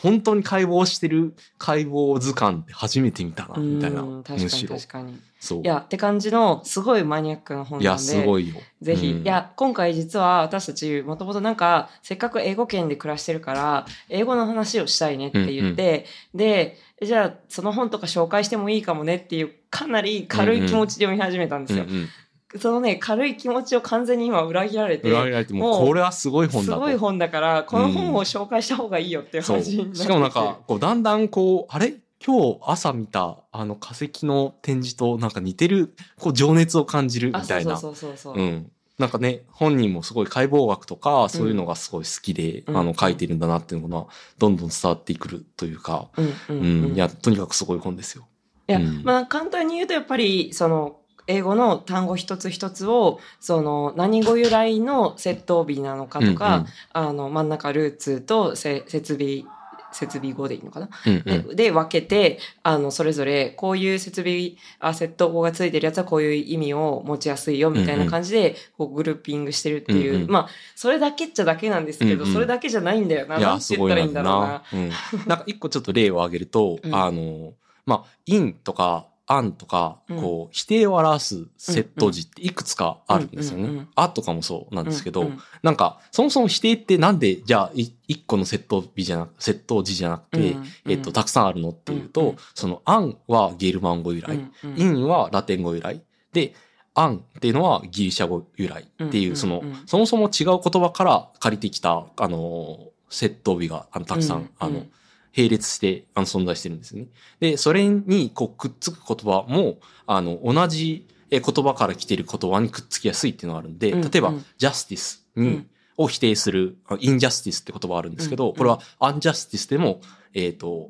[0.02, 4.02] 本当に解剖してる解剖図鑑って初めて見たな、ーみたいな。
[4.02, 4.76] うん確かにむしろ。
[4.76, 5.20] 確かに。
[5.42, 5.62] そう。
[5.62, 8.04] いや、って感じの、すごいマニアックな本いや、なんで。
[8.04, 8.56] すごいよ。
[8.82, 21.84] ぜひ、うんいや、今回実は私たち、もともとなんか、せっかく英語圏で暮らしてるから、英語の話をしたいねって言って、で、じゃあ、その本とか紹介してもいいかもねっていう、かなり軽い気持ちで読み始めたんですよ。
[21.84, 22.10] うんうん
[22.58, 26.80] そのね、軽い気持ちを完全に今裏切られて、裏切られてももううこれはすごい本だと。
[26.80, 29.58] すごい本だから、この本を紹介した方がいいよっていうそう。
[29.58, 31.94] 感じになってきてしかもなんか、こう、だんだんこう、あれ？
[32.26, 37.78] 今日朝見た、あの化石の展示となんか似てる、こう、情熱を感じるあ、みたいな。
[37.78, 38.44] そうそうそうそう。
[38.44, 38.72] うん。
[38.98, 44.08] なんかね、本人もすごい解剖学とか、そういうのがすごい好きで、うんあの、書いてるんだなっていうのが、
[44.38, 48.28] どんどん伝わってくるというか、うんううんん、うんいや、とにかくすごい本ですよ。
[48.68, 50.99] いや、うんまあ簡単に言うとやっぱりその
[51.30, 59.44] 英語の単語一つ一つをその何語由来の窃盗日なのかとか、あの真ん中ルーツとせ設備
[59.92, 61.36] 設備語でいいのかな、うんうん。
[61.36, 72.34] うんでで分けてあのそれぞれこういう設備あ窃盗語がついてるやつはこういう意味を持ちやすいよみたいな感じでこうグルーピングしてるっていう、うんうんまあそれだけっちゃだけなんですけど、うんうん。
[72.34, 73.38] それだけじゃないんだよな。
[73.38, 74.64] いや、なんて言ったらいいんだろうな。
[74.74, 74.90] うん。
[75.28, 76.96] なんか一個ちょっと例を挙げると、 うん。
[76.96, 77.54] あの、
[77.86, 80.22] まあ、in とか an とか、うん。
[80.22, 83.88] こう、否定を表す窃盗字っていくつかあるんですよね。
[83.96, 94.82] あとかもそうなんですけど、なんか、そもそも否定ってなんで、じゃあ、い一個の窃盗日じゃなく、窃盗字じゃなくて、えっと、たくさんあるのっていうと、その an はゲルマン語由来、うんうん。
[94.82, 96.02] in はラテン語由来、
[96.34, 96.56] で、
[96.96, 104.92] アンっていうのはギリシャ語由来っていう、うんその、そもそも違う言葉から借りてきた、あの、窃盗日が、あの、たくさん、うんあのうん、
[105.36, 107.08] 並列して、あの、存在してるんですね。
[107.40, 120.02] で、それに、こう、くっつく言葉も、あの、同じえ言葉から来てる言葉にくっつきやすいっていうのがあるんで、うん例えばうん、ジャスティスにうん、を否定する、あインジャスティスって言葉あるんですけど、うんこれはアンジャスティスでも、
[120.34, 120.90] えっ、と、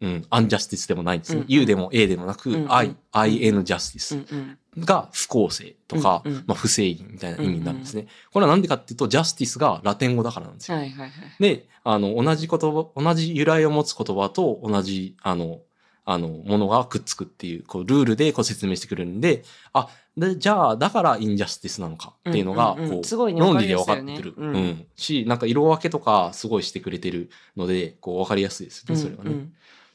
[0.00, 1.40] うん、アンジャスティスでもないんですね。
[1.40, 4.58] うん U でも A でもなく、うん I、IN ジャスティス。
[4.76, 8.06] うんうんが不公正とか、うんうんまあ、不正義みたいな意味になるんですね。
[8.32, 10.78] これはなんでかっていうと、ジャスティスがラテン語だからなんですよ。
[10.78, 11.42] はいはいはい。
[11.42, 15.60] で、あの、同じ言葉、同じ由来を持つ言葉と同じ、あの、
[16.04, 24.34] あの、ものがくっつくっていう、こう、ルールでこう説明してくれるんで、あ、で、じゃあ、だからインジャスティスなのかっていうのが、うんうんうんこう、すごいね論理で分わかってくる。
[24.36, 24.86] うんうん。
[24.94, 29.30] し、なんか色分けとかすごいしてくれてるので、こう、分かりやすいですね、それはね。
[29.30, 29.52] うん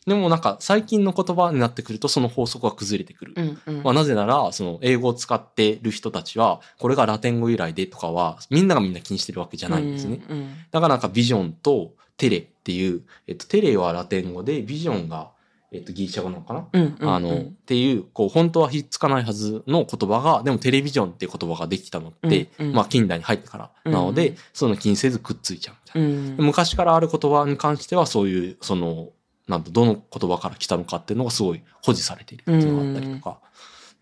[0.08, 3.34] でもなんか、最近の言葉になってくると、その法則が崩れてくる。
[3.36, 3.84] うんうん。
[3.84, 10.24] まあ、なぜなら、その英語を使ってる人たちは、これがラテン語由来でとかは、みんながみんな気にしてるわけじゃないんですね。
[10.30, 10.50] うんうん。
[10.70, 15.32] だからなんかビジョンとテレっていう、えっと、テレはラテン語で、ビジョンが、
[15.72, 17.10] えっと、ギリシャ語なのかな、うんうんうん。
[17.10, 22.74] あの、っていう、こう、本当はひっつかないはずの言葉が、でもテレビジョンっていう言葉ができたのって、うんうん。
[22.76, 23.72] まあ近代に入ってから。
[23.92, 26.08] なので、うんその気にせずくっついちゃうみたいな。
[26.08, 26.36] うん。
[26.46, 29.10] 昔からある言葉に関しては、そういう、その、
[29.48, 33.40] なんと、どの言葉から来たのかっていうのがすごい保持されているっていうのがあったりとか。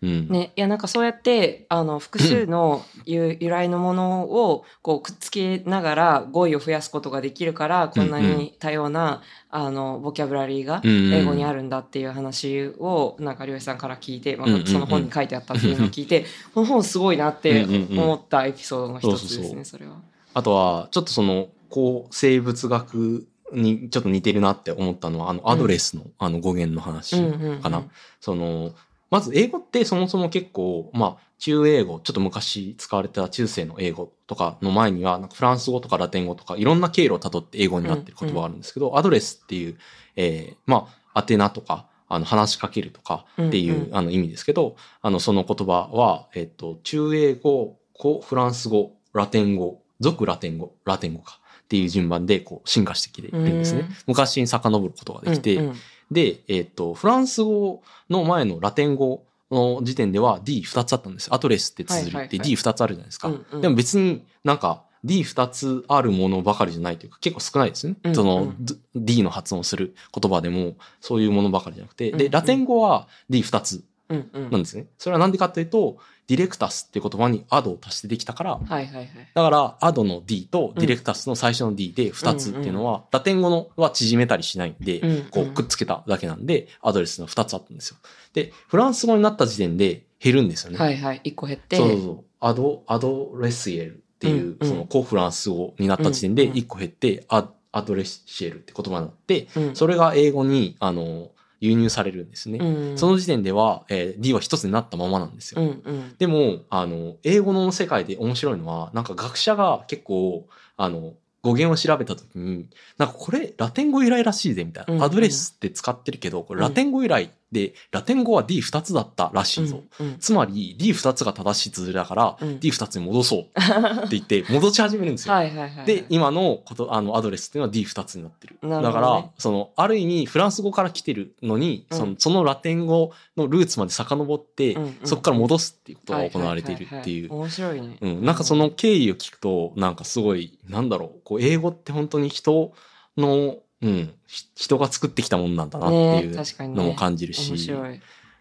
[0.02, 0.28] うん。
[0.28, 20.14] ね、いやなんかそうやってあの複数の 由由来のものをこうくっつけながら語彙を増やすことができるからこんなに多様な、あのボキャブラリーがうん英語にあるんだっていう話をなんかりょうさんから聞いて、まあうんうんうんその本に書いてあったっていうのを聞いてこの本すごいなってうんうんうん思ったエピソードの一つですねそれは。
[20.34, 27.16] あとは、ちょっとその、こう、生物学にちょっと似てるなって思ったのは、あの、アドレスの、あの語源の話
[27.60, 27.84] かな。
[28.20, 28.72] その、
[29.10, 39.78] まず英語ってそもそも結構、まあ、中英語、ちょっと昔使われた中世の英語とかの前には、なんかフランス語とかラテン語とかいろんな経路をたどって英語になってる言葉があるんですけど、アドレスっていう、
[40.16, 43.96] えーまあ、宛名とか、あの、話しかけるとかっていう、うんうん。
[43.96, 51.40] あの意味ですけど、あの、その言葉は、えっ、と、中英語、古フランス語、ラテン語、俗ラテン語、ラテン語か
[51.74, 53.88] っていう順番でこう進化してきているんですねうん。
[54.06, 55.74] 昔に遡ることができて、うんうん
[56.10, 61.32] で、えっ、と、フランス語の前のラテン語の時点では D2 つあったんです。
[61.32, 63.28] アドレスって綴りってはいはいはい D2 つあるじゃないですか。
[63.28, 67.96] うんうんでも別になんか D2 つあるものばかりじゃないというか結構少ないですね。
[68.04, 68.52] うんうんその
[68.94, 72.12] D の発音する言葉でもそういうものばかりじゃなくて。
[72.12, 74.86] で、ラテン語は D2 つうんうんなんですね。
[74.98, 79.08] それはなんでかというと、ディレクタスっていう言葉にアドを足してできたから、はいはいはい。
[79.34, 87.96] だから、アドの D とディレクタスの最初の D で2つっていうのは、ラテン語のは縮めたりしないんで、うんうんこうくっつけただけなんで、アドレスの2つあったんですよ。
[88.32, 90.78] で、フランス語になった時点で減るんですよね。
[90.78, 91.20] はいはい。
[91.24, 91.76] 一個減って。
[91.76, 92.24] そうそうそう。
[92.40, 102.58] アド、アドレシエルっていう、うんうんその古フランス語になった時点でうんうん1個減って、アアドレシエルって言葉になって、うんそれが英語に、あの、輸入されるんですね。
[102.58, 105.62] うんその時点では、えー D は一つになったままなんですよ。
[105.62, 106.14] うんうん。
[106.18, 114.94] でも、あの、英語の世界で面白いのは、なんか学者が結構、あの、語源を調べたときに、なんかこれラテン語由来らしいぜみたいな。
[114.94, 119.82] うんうんアドレスって使ってるけど、これラテン語由来で、ラテン語は D2 つだったらしいぞ。
[119.98, 125.34] うんうんつまり D2 つが正しい綴りだから、うん D2 つに戻そうって言って 戻し始めるんですよ。
[125.34, 125.86] はいはいはい。
[125.86, 128.58] で、今のこと、あの、アドレスっていうのは D2 つになってる。
[128.62, 137.32] なるねだから、その、ある意味、フランス語から来てるのに、うんその、そのラテン語のルーツまで遡って、うんうんそこから戻すっていうことが行われているっていう。
[137.32, 137.98] 面白いね。
[138.00, 142.72] うん、なんかその経緯を聞くと、なんかすごい、なんだろう、こう、英語って本当に人
[143.16, 144.23] の、うん、ひ
[144.54, 147.50] 人が作ってきたもんなんだなっていねう確かにねのも感じるし。
[147.50, 148.00] 面白い。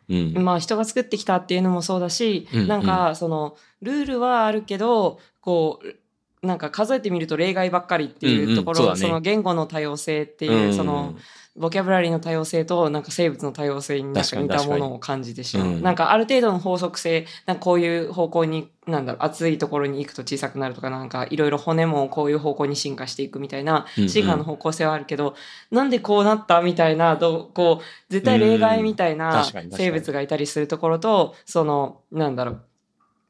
[0.09, 0.43] うん。
[0.43, 6.02] まあ人が作ってきたっていうのもそうだし、うんなんかそのルールはあるけどこう
[6.43, 9.07] なんか数えてみると例外ばっかりっていうところ、うんうんそね。
[9.07, 10.73] その言語の多様性っていう、ん。
[10.73, 11.15] その、
[11.55, 15.67] ボキャブラリーの多様性となんか生物の多様性になんか似たものを感じてしまう。
[15.67, 24.09] うんなんかある程度の法則性、なんかこういう方向に、なんだろう、厚いところに行くと小さくなるとか、なんかいろいろ骨もこういう方向に進化していくみたいなうんうん。
[24.09, 25.35] 進化の方向性はあるけど、
[25.71, 29.17] なんでこうなったみたいな、どうこう、絶対例外みたいうん。
[29.19, 32.61] な生物がいたりするところと、その、なんだろう、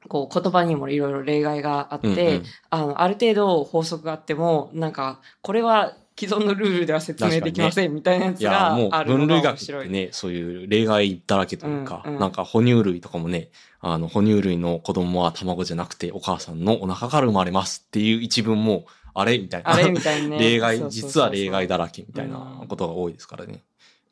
[0.09, 9.87] こう言葉にもいろいろ例外があって、うんうんあの、ある程度法則があっても、なんか、これは既存のルールでは説明できませんみたいなやついや、がもうあるの分類学っが面白い。
[9.87, 18.85] てね、そういう例外だらけというか、うんうんなんか哺乳類とかもね、あの、哺乳類の子供は卵じゃなくてお母さんのお腹から生まれますっていう一文も、
[19.15, 19.73] あれみたいな。
[19.73, 20.37] あれみたいにね。
[20.39, 23.63] 例外、実は例外だらけみたいなことが多いですからね。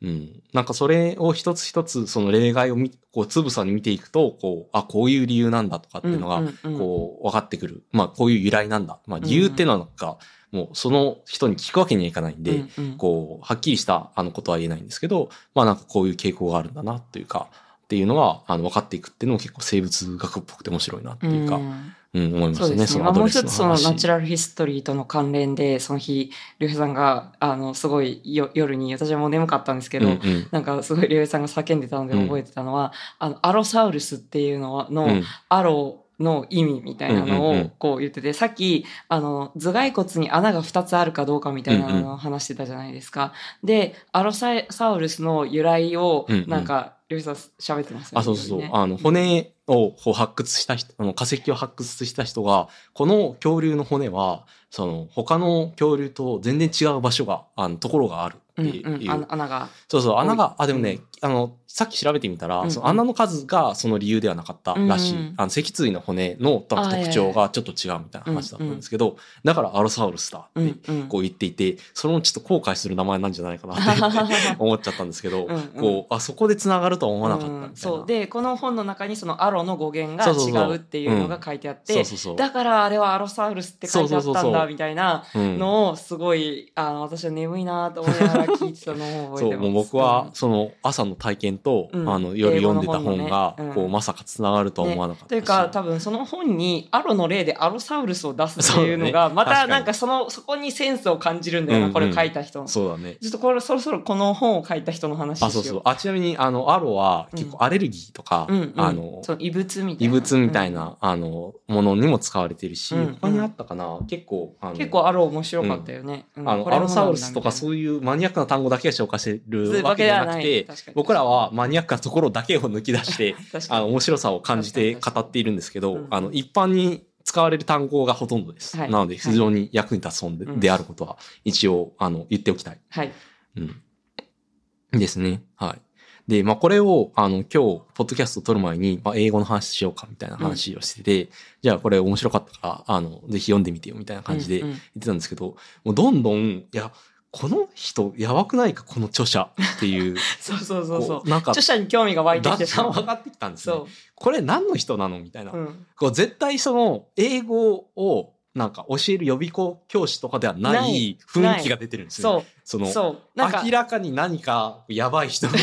[0.02, 0.42] うん。
[0.52, 7.84] なんかそれを一つ一つその例外をみこうつぶさに見ていくと、こう、あ、こういう理由なんだとかっていうのが、こう、分かってくる。
[7.92, 8.98] まあ、こういう由来なんだ。
[9.06, 10.18] まあ、理由っていうのはなんか、
[10.50, 17.48] もうその人に聞くわけにはいかないんで、うんうんこう、はっきりしたあのことは言えないんですけど、まあなんかこういう傾向があるんだなっていうか、
[17.84, 22.68] っていうのが、あの、分かっていくっていうのも結構生物学っぽくて面白いなっていうか、んうん、思いましたね。
[22.68, 23.04] そうですね。
[23.04, 43.32] まあ、もう一つそのナチュララルヒストリーとの関連で、その日、りょうへいさんが、あの、すごいよ夜に、私はもう眠かったんですけど、うんうんなんかすごいりょうへいさんが叫んでたので覚えてたのは、あの、アロサウルスっていうのはの、うんアロの意味みたいなのうんうんうんをこう言ってて、さっき、あの、頭蓋骨に穴が2つあるかどうかみたいなうんのを話してたじゃないですか。
[43.64, 48.20] で、アロササウルスの由来をうんう、んなんか、りょう喋ってますよね。
[48.20, 48.58] あ、そうそうそう。
[48.58, 59.12] ねあの、骨を発掘した人、あの化石を発掘した人が、この恐竜の骨は、その、他の恐竜と全然違う場所が、あの、ところがあるってうんいう。
[59.12, 59.68] うん、あ穴が。
[59.88, 65.16] そうそう、穴が、あ、でもね、あの、さっき調べてみたら、うんうんその穴の数がその理由ではなかったらしい。
[65.16, 70.72] うんうんあの、脊椎の骨の特徴がちょっと違うみたいな話だったんですけど、だからアロサウルスだって。
[71.08, 77.66] こう言っていて、それもちょっと後悔する名前なんじゃないかなって 思っちゃったんですけど、うんうんこう、あ、そこで繋がるとは思わなかったみたいな。
[77.68, 82.36] うんそうでこの本の中にそのアロの語源がそうそうそう違うっていうのが書いてあってそうそうそう。
[82.36, 89.68] だからあれはアロサウルスって書いてあったんそうそうそうそうだみたいなうんのをすごいあの私は眠いなと思いながら聞いてたのを覚えそう、てます。
[89.68, 92.08] もう僕は、その朝の体験と、うん。
[92.08, 93.70] あの、夜読んでた本本が、のね。
[93.70, 93.74] うん。
[93.74, 95.26] こう、まさか繋がるとは思わなかった。
[95.26, 99.34] し、というか多分その本にアロの例でアロサウルスを出すっていうのがね。
[99.34, 101.94] 確かになんかそのそこにセンスを感じるんだよな、うんうん。
[101.94, 102.68] これ書いた人の。
[102.68, 103.16] そうだね。
[103.20, 105.50] ちょっとこれそろそろこの本を書いた人の話しよう。
[105.50, 105.82] あ、そうそう。
[105.84, 110.14] あ、ちなみに、あの、アロは結構アレルギーとか、うんうん、あの、異物みたい異な。
[110.14, 110.74] 物みたいうん。
[110.74, 113.14] な、あの、ものにも使われてるし、うんうん。
[113.20, 114.00] 他にあったかな？
[114.08, 116.26] 結構、結構アロ面白かったよね。
[116.36, 116.48] うん。
[116.48, 120.66] あの、アロサウルスとかうそういうマニアックな単語だけが紹介してるわわけじゃなくて、
[121.02, 123.34] 僕らはマニアックなところだけを抜き出して、
[123.70, 128.76] あの、面白さを感じて語っているんですけどうん、あの、一般に使われる単語がほとんどです。
[128.76, 132.80] はいなので、非常に役に立つ本で,、うんであることは、一応、あの、言っておきたい。
[132.88, 133.12] はい。
[133.56, 135.00] うん。
[135.00, 135.42] ですね。
[135.56, 135.82] はい。
[136.28, 141.30] で、まあ、これを、あの、今日、ポッドキャスト撮る前に、まあ、英語の話しようか、みたいな話をしてて、
[141.62, 146.92] じゃあ、これ面白かったから、あの、ぜひ読んでみてよ、みたいな感じでうんうん言ってたんですけど、もうどんどん、いや、
[147.32, 151.28] この人、やばくないか、この著者っていう、 そうそうそうそうこ。
[151.28, 153.88] なんか著、者に興味が湧いてきてだん分かってきたんですねそ。
[154.14, 155.18] これ何の人なの？
[155.18, 155.52] みたいな。
[155.52, 155.56] う。
[155.56, 155.86] うん。
[155.96, 162.46] こう絶対その、英語を、なんか教える予備校教師とかではなないい雰囲気が出てるんですよ、ね。
[162.64, 162.78] そ。
[162.84, 165.54] そう明、らかに何かやばい人の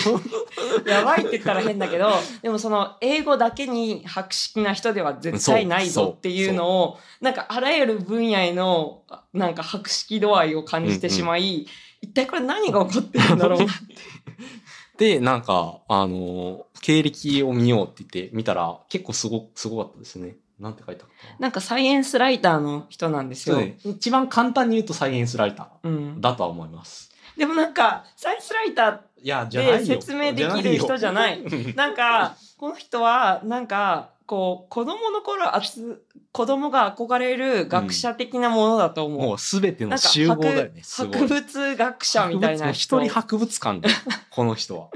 [0.86, 2.12] やばいって言ったら変だけど、
[2.42, 9.04] でもその、英語だけに博識な人では絶対ないぞっていうのを、なんかあらゆる分野への、
[9.34, 11.68] なんか博識度合いを感じてしまい、
[12.02, 13.60] 一体これ何が起こってるんだろう。
[14.98, 20.36] で、なんか、あの、経歴を見ようって言って見たら、結構すご、すごかったですね。
[20.60, 21.40] なんて書いたかな。
[21.40, 23.62] なんかサイエンスライターの人なんですよ。
[23.86, 26.20] 一番簡単に言うとサイエンスライタうんー。
[26.20, 27.10] だとは思います。
[27.38, 29.78] でもなんか、サイエンスライタいや、じゃないよ。
[29.80, 39.20] で説明できる人じゃないー、 なんか、この人は、なんか、こう、子供の頃あつ、子供が憧れる学者的なものだと思う。
[39.20, 40.82] もうすべての集合だよね。
[40.84, 42.72] 博物学者みたいな。
[42.72, 43.96] 一人博物館だよ。
[44.30, 44.90] この人は。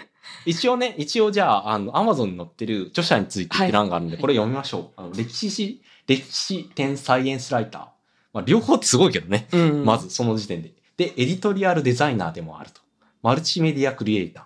[0.46, 5.02] 一応ね、一応じゃあ、あの、アマゾンに載ってる著者についてって欄があるんで、はいこれ読みましょう。
[5.02, 7.82] あの歴史史、歴史天サイエンスライター。
[8.34, 9.48] まあ、両方ってすごいけどね。
[9.52, 10.74] うんまずその時点で。
[10.98, 12.82] で、エディトリアルデザイナーでもあると。
[13.24, 14.44] マルチメディアクリエイター。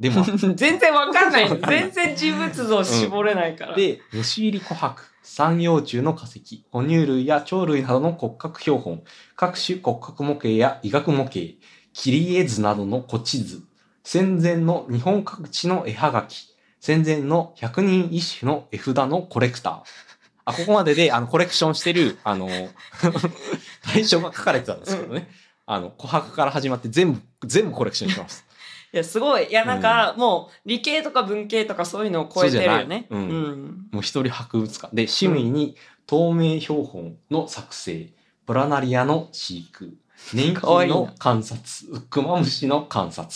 [0.00, 1.48] でも 全然わかんない。
[1.48, 3.76] 全然人物像絞れないから。
[3.76, 9.02] で、虫入り琥珀、三葉虫の化石、哺乳類や鳥類などの骨格標本、
[9.36, 11.32] 各種骨格模型や医学模型、
[11.92, 13.62] 切り絵図などの古地図、
[14.04, 16.48] 戦前の日本各地の絵はがき、
[16.80, 19.82] 戦前の百人一首の絵札のコレクター。
[20.46, 22.48] あ、ここまでで、あの、コレクションしてる、あの、
[23.84, 25.28] 対象が書かれてたんですけどね。
[25.72, 28.44] あの、琥珀から始まって全部、全部コレクションしてます。
[28.92, 29.48] いや、すごい。
[29.48, 33.06] いや、なんか、もう、理系とか文系とかそういうのを超えてるよね。
[33.08, 33.88] そうじゃないうんん。
[33.92, 34.96] もう一人博物館。
[34.96, 35.76] で、趣味に
[36.08, 38.08] 透明標本の作成、
[38.46, 39.96] プラナリアの飼育、
[40.34, 43.30] 年金の観察、クマムシの観察、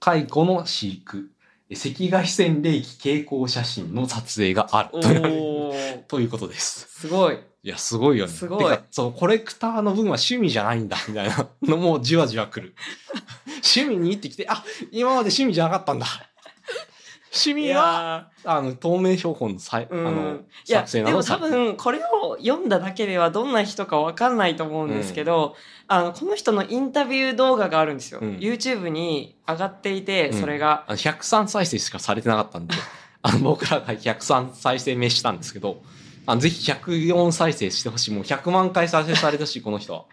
[0.00, 1.30] 蚕の飼育、
[1.76, 5.74] 赤外線霊気傾向写真の撮影があるお
[6.08, 6.88] ということです。
[6.88, 7.38] すごい。
[7.62, 8.32] いや、すごいよね。
[8.32, 12.74] すごいそう、コレクターの分は趣味じゃないんだ、みたいなのもじわじわ来る。
[13.62, 16.06] 趣味にってきて、あ、今まで趣味じゃなかったんだ。
[17.32, 25.54] 趣い味は、やあの、透明標本のさい、ーうんあの、いでも多分、これを読んだだけではどんな人かわかんないと思うんですけど、
[25.86, 28.18] あの、この人のインタビュー動画があるんですよ。
[28.20, 30.84] うん YouTube に上がっていて、うんそれが。
[30.88, 32.74] あの103再生しかされてなかったんで、
[33.22, 35.82] あの僕らが103再生目したんですけど、
[36.26, 38.10] あのぜひ104再生してほしい。
[38.12, 40.04] もう100万回再生されたし、この人は。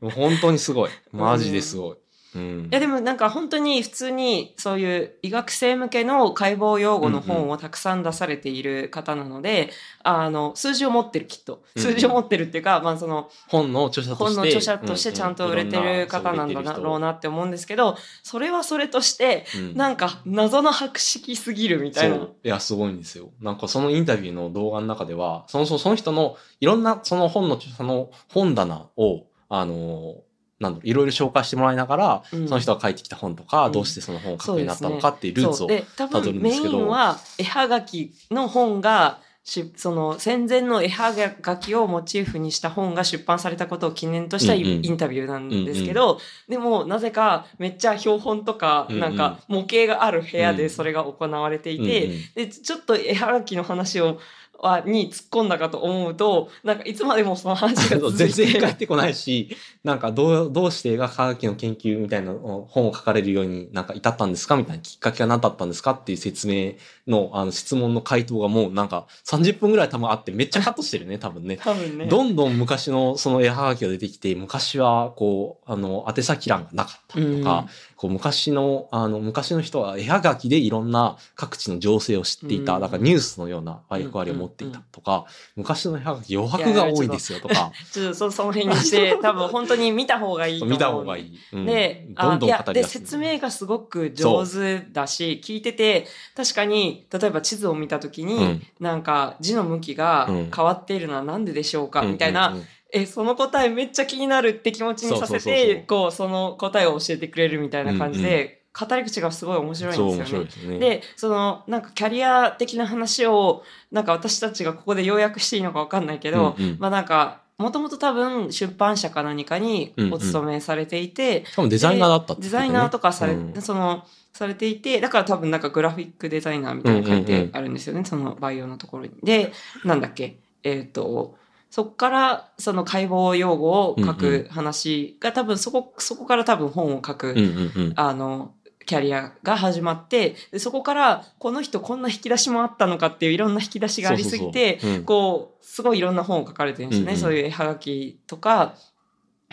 [0.00, 0.90] もう本当にすごい。
[1.12, 1.96] マジですごい。
[2.34, 2.64] うん。
[2.66, 9.70] いやでもなんか本当に普通にそういう医学生向けの解剖用語の本をたくさん出されている方なので、
[10.02, 11.62] あの、数字を持ってるきっと。
[11.74, 11.82] うん。
[11.82, 14.24] 数字を持ってるっていうか、まあその、本の著者として。
[14.24, 22.16] 本の著者としてちゃんと売れてる方なんだろうなって思うんですけど、それはそれとして、なんか謎の博識すぎるみたいな。
[22.16, 23.30] いやすごいんですよ。
[23.40, 30.22] なんかそのインタビューの動画の中ではそのそのその人のいろんなその本の著者の本棚をあの
[30.60, 32.46] なんだろういろいろ紹介してもらいながら、うん。
[32.46, 33.72] その人が書いてきた本とか、うん。
[33.72, 35.68] どうしてその本を書くようになったのかっていうルーツをそう。
[35.68, 36.78] で多辿る分メイんですけど。
[36.80, 44.92] ンは絵はがきの本がしその戦前の絵はがきをモチーフにした本が出版されたことを記念としたイ,、うんうん。
[44.92, 49.00] ンタビューなんですけど、でもなぜかめっちゃ標本とか、うんうん。
[49.00, 50.56] なんか模型がある部屋うん。
[50.58, 52.18] でそれが行われていて、うんうん。
[52.34, 54.20] でちょっと絵はがきの話を
[54.62, 58.30] はに突っ込んだかと思うとなんかいつまでもその話が続いて。
[58.30, 66.74] 全然返ってこないし、なんかどう、どうして映画科学の研究みたいなの本を書かれるようになんか至ったんですかみたいなきっかけは何だったんですかっていう説明
[67.06, 71.56] のあの質問の回答がもうなんか30分ぐらい多分あってめっちゃカットしてるね、多分ね。
[71.56, 72.06] 多分ね。
[72.06, 77.66] どんどん昔のその絵はがきが出てきて、昔はこう、あの、宛先欄がなかったとか、
[78.00, 82.80] こう昔の、あの、昔の人は絵はがきでいろんな各地の情勢を知っていた、うん。
[82.80, 90.78] だからニュースのような役割を持っていたとか、昔の絵はがき余白が多いですよとか、 ちょっとそその辺にして 多分本当に見た方がいいと思う。
[90.78, 91.38] 見た方がいい。
[91.52, 91.66] うん。
[91.66, 92.88] で、どんどん語り出す。
[92.88, 98.62] 説明がすごく上手だし、聞いてて、確かに、例えば地図を見たときに、うん。
[98.80, 100.50] なんか字の向きがうん。
[100.50, 102.12] 変わっているのはなんででしょうか、うん。
[102.12, 110.48] みたいな、うんうんえ、その答えめっちゃ気になるって気持ちにさせてこう、その答えを教えてくれるみたいな感じで、語り口がすごい面白いんですよね。
[110.62, 110.78] でね。
[110.78, 116.76] で、その、なんかキャリア的な話を、なんか私たちがここで要約していいのかわかんないけど、うんうん。
[116.78, 123.60] まあなんか、もともと多分出版社か何かにお勤めされていて、しかもデザイナーだったってデザイナーとかされ、うん。
[123.60, 129.12] その、されていて、だから多分なんかグラフィックデザイナーみたいな書いてあるんですよね、そのバイオのところに。
[129.22, 129.52] で、
[129.84, 131.36] なんだっけ、えっ、と、
[131.70, 137.92] そこからその解剖用語を書く話が多分そこ、そこから多分本を書く、うんうんうん。
[137.94, 138.52] あの、
[138.86, 147.12] キャリアが始まって、でそこからこの人こんな引き出しもあったのかっていういろんな引き出しがありすぎて、こう、すごいいろんな本を書かれてるんですよね。
[147.12, 148.74] うんうんそういう絵はがきとか、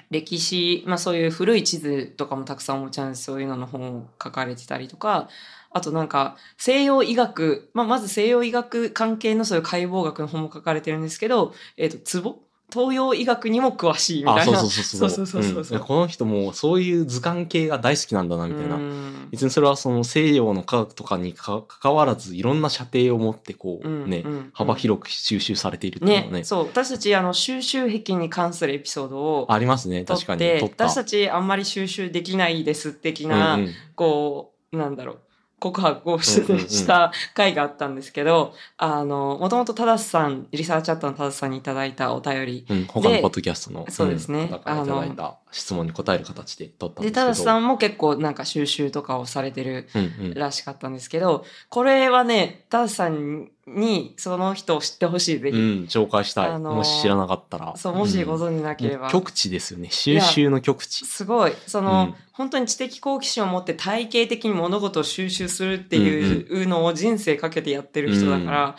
[0.09, 5.29] 歴史、まあそういう古い地図とかもたくさんお持ちなんですそういうのの本を書かれてたりとか、
[5.71, 12.39] あとなんか西洋医学、まあまず西洋医学関係のそういう解剖学の本も書かれてるんですけど、えっ、と、ツボ
[12.69, 14.59] 東洋医学にも詳しいみたあ、いな。
[14.59, 15.09] そうそうそうそう。
[15.09, 15.79] そうそうそうそう。
[15.79, 15.85] うん。
[15.85, 18.75] この人もそういう図鑑系が大好きなんだな、みたいな。
[18.75, 18.79] う。
[18.79, 19.29] ん。
[19.31, 24.49] 別にそれはその西洋の科学とかにか関わらずいろんな射程を持ってこうね、うんうん。
[24.53, 26.29] 幅広く収集されているっていうね。
[26.39, 26.65] ね、そう。
[26.65, 30.59] 私たちあの収集癖に関するエピソードをありますね確かに。
[30.61, 33.73] 私たちあんまり収集できないです的な、うんうん。
[33.95, 35.19] こうなんだろう
[35.59, 43.85] 告白をした回があったんですけど、あのもともとただしさんリサーチャットのただしさんにいただいたお便りうん、他のポッドキャストの。
[43.89, 44.45] そうですね。
[44.45, 47.21] ん方からいただいた質問に答える形で撮ったんですけど。
[47.21, 50.33] でただしさんも結構なんか収集とかをされてるうんうん。
[50.33, 57.75] らしかったんですけどこれはねただしさんにその人を知ってほしいぜひ、うん、紹介したい、あのーもし知らなかったら。
[57.75, 59.89] そうもしごん存じなければ、もう極地ですよね。
[59.91, 61.05] 収集の極地。
[61.05, 61.53] すごい。
[61.65, 62.15] その、うん。
[62.31, 68.75] 本当に知的好奇心を持って体系的に物事を収集するっていうのを人生かけてやってる人だから、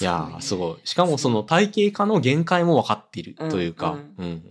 [0.00, 4.24] いやーすごいしかもその体系化の限界も分かっているというか、うん。
[4.24, 4.42] うん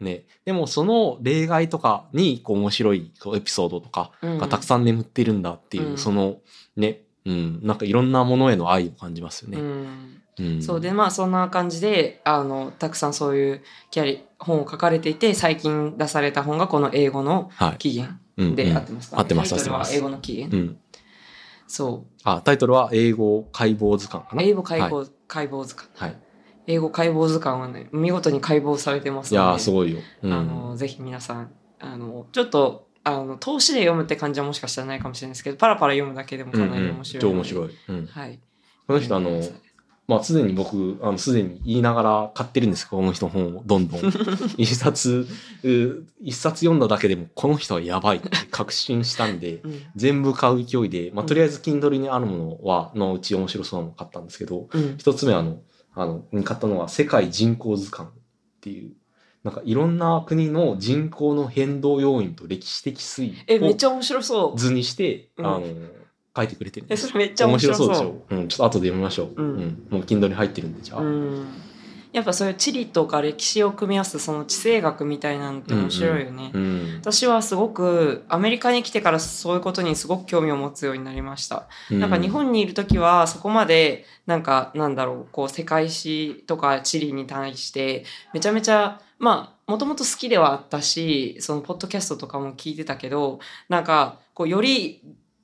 [0.00, 5.98] ね、でもその例外とかにこう面白いエピソードとかがたくさん眠ってるんだっていう、うん。
[5.98, 6.38] その
[6.76, 9.58] ね、うん、なんかいろんなものへの愛を感じますよね。
[9.58, 10.22] うん。
[10.38, 10.62] うん。
[10.62, 17.76] そうでまあそんな感じであのたくさんそういうキャリ本を書かれていて最近出された本がこの英語のはい。
[17.76, 18.76] 起源うんで、うん。
[18.76, 19.90] 合ってますか合ってますタイトル合ってます。
[19.92, 20.78] は英語の起源、うん、
[21.66, 24.42] そあタイトルは英語解剖図鑑かな。
[24.42, 25.06] う英語解剖、はい。
[25.28, 25.90] 解剖図鑑。
[25.94, 26.16] はい、
[26.70, 29.98] 英語解剖図鑑はね見事に解剖されてますいやのでーすごいよ。
[30.22, 31.50] うん、あのぜひ皆さん
[31.80, 37.70] あのちょっとあの投資で読むって感じはもしかしたらないかもしれないですけどパラパラ読むだけでもかなり面白いので、超面白い。
[37.88, 38.38] うん、はい。
[38.86, 39.42] この人あの
[40.10, 44.00] まあ、すでに僕、あの、すでに言いながら買ってるんですけど、この人の本をどんどん。
[44.58, 45.28] 一冊、
[45.62, 45.68] う
[46.20, 49.82] 一冊読んだだけでも、この人はやばいって確信したんで、うん。
[49.94, 54.96] 全部買う勢いで、まあ、とりあえず Kindle にあるものは、のうち面白そうなのを買ったんですけど、うん。
[54.98, 55.60] 一つ目はあの、
[55.94, 58.12] あの、に買ったのは、世界人口図鑑っ
[58.60, 58.92] ていう、
[59.42, 64.58] なんかいろんな国の人口の変動要因と歴史的推移をえめっちゃ面白そう。
[64.58, 65.46] 図にして、うん。
[65.46, 65.64] あの、
[66.36, 67.06] 書いてくれてるんです。
[67.06, 67.88] えそれめっちゃ面白そう。
[67.88, 68.22] でしょ？
[68.30, 69.42] うん、ちょっと後で読みましょう。
[69.42, 69.86] うん。
[69.90, 71.00] もう Kindle に入ってるんで、じゃあ。
[71.00, 71.46] うん
[72.12, 76.50] やっぱそういう地理とか歴史を組み合わせたその地政学みたいなんて面白いよね。
[76.52, 81.68] うん私はすごくアメリカに来てからそういうことにすごく興味を持つようになりました。
[81.90, 88.04] うんなんか日本にいる時はそこまでなんかなんだろうこう世界史とか地理に対して
[88.34, 93.38] めちゃめちゃまあもともと好きではあったしそのポッドキャストとかも聞いてたけど
[93.68, 95.00] なんかこうより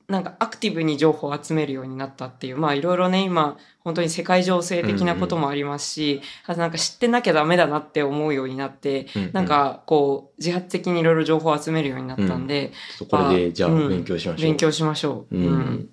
[0.08, 14.44] なんかアクティブに情報を集めるようになったっていうまあいろいろね今本当に世界情勢的なこともありますし、あとなんか知ってなきゃダメだなって思うようになって、うんうんなんかこう自発的にいろいろ情報を集めるようになったんで、ちょっとこれでじゃあうん勉強しましょう。
[14.44, 15.36] 勉強しましょう。
[15.36, 15.88] うん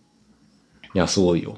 [0.96, 1.58] いや、すごいよ。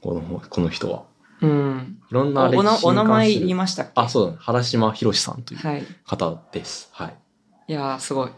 [0.00, 1.02] この、この人は。
[1.40, 1.98] うん。
[2.10, 3.92] いろんな歴史おおなに関するお名前言いましたっけ？
[3.96, 4.38] あ、そうだね。
[4.40, 5.86] 原島博さんというはい。
[6.04, 6.88] 方です。
[6.92, 7.16] はい。
[7.66, 8.30] いやーすごい。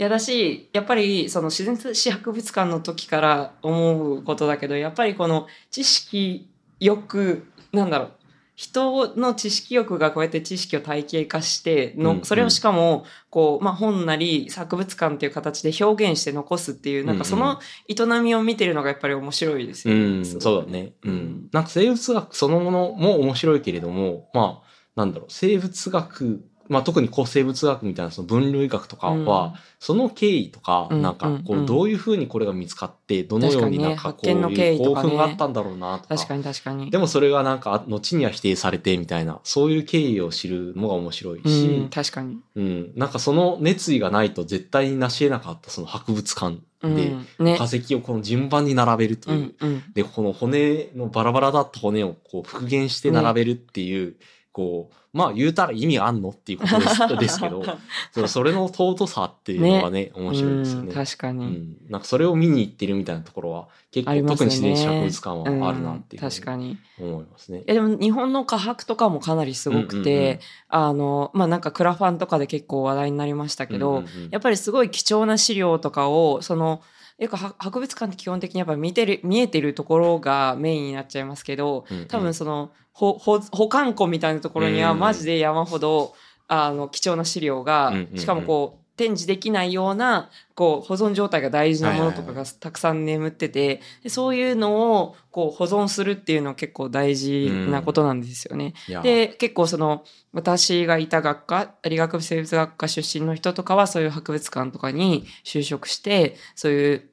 [0.00, 6.48] いやだしやっぱりその自然史博物館の時から思うことだけどやっぱりこの知識
[6.80, 8.10] 欲なんだろう
[8.56, 20.20] 人の知識欲がこうやって知識を体系化しての、うんうんそれをしかもこう、まあ、本なり博物館っていう形で表現して残すっていうなんかその営みを見てるのがやっぱり面白いですうよね。
[20.20, 20.92] ん、すごいそうだね。
[21.04, 21.48] うん。
[21.52, 31.62] なんか生物学そのものも面白いけれども、まあ、なんだろう、生物学、まあ特に古生物学みたいなその分類学とかは、その経緯とか、うんなんかこうん。
[31.64, 36.16] う、どういうふうにこれが見つかって、どのようになんかこういう興奮があったんだろうなとか。
[36.16, 36.90] 確かに確かに。
[36.90, 42.38] でもそれがなんか、後には否定されてみたいな、そういう経緯を知るのが面白いし、うん、確かに。
[42.54, 47.58] うん、なんかその熱意がないと絶対に成し得なかったその博物館うん、で、ね。
[47.58, 47.64] 化。
[47.64, 49.82] 石をこの順番に並べるという、うんうん。
[49.92, 54.16] で、この骨のバラバラだった骨をこう復元して並べるっていう、
[54.52, 57.64] こう、まあ言うたら意味あんのっていうことです ですけど、
[58.12, 60.94] そのそれの尊さっていうのがね、面白いですようんね。
[60.94, 61.44] 確かに。
[61.44, 66.72] うん、なんかそれを見に行ってるみたいなところは結構、ね特に自然史博物館はあるなっていうう確かに。
[66.72, 67.62] い思いますね。
[67.66, 70.38] やでも日本の科博とかもかなりすごくて、うんうんうん
[70.72, 76.82] あの、まあ、なんかクラファンとかで結構話題になりましたけど、うんうんうんやっぱりすごい貴重な資料とかを、その、
[77.20, 82.06] よくは博物館って基本的にやっぱ見てる、見えてるところがメインになっちゃいますけど、うんうん。
[82.06, 84.98] 多分その、ほ、ほ、保管庫みたいなところにはうん。
[84.98, 86.14] マジで山ほど、
[86.48, 88.18] あの、貴重な資料が、うんうんうん。
[88.18, 98.74] しかもこう、展示できないような、こう、保存状態が大事なものとかがたくさん眠ってて、でそういうのを、こう、保存するっていうのは結構大事なことなんですよね。
[98.88, 99.00] いや。
[99.00, 100.04] で、結構その、
[100.34, 107.09] 私がいた学科、理学部生物学科出身の人とかは、そういう博物館とかに就職して、そういう、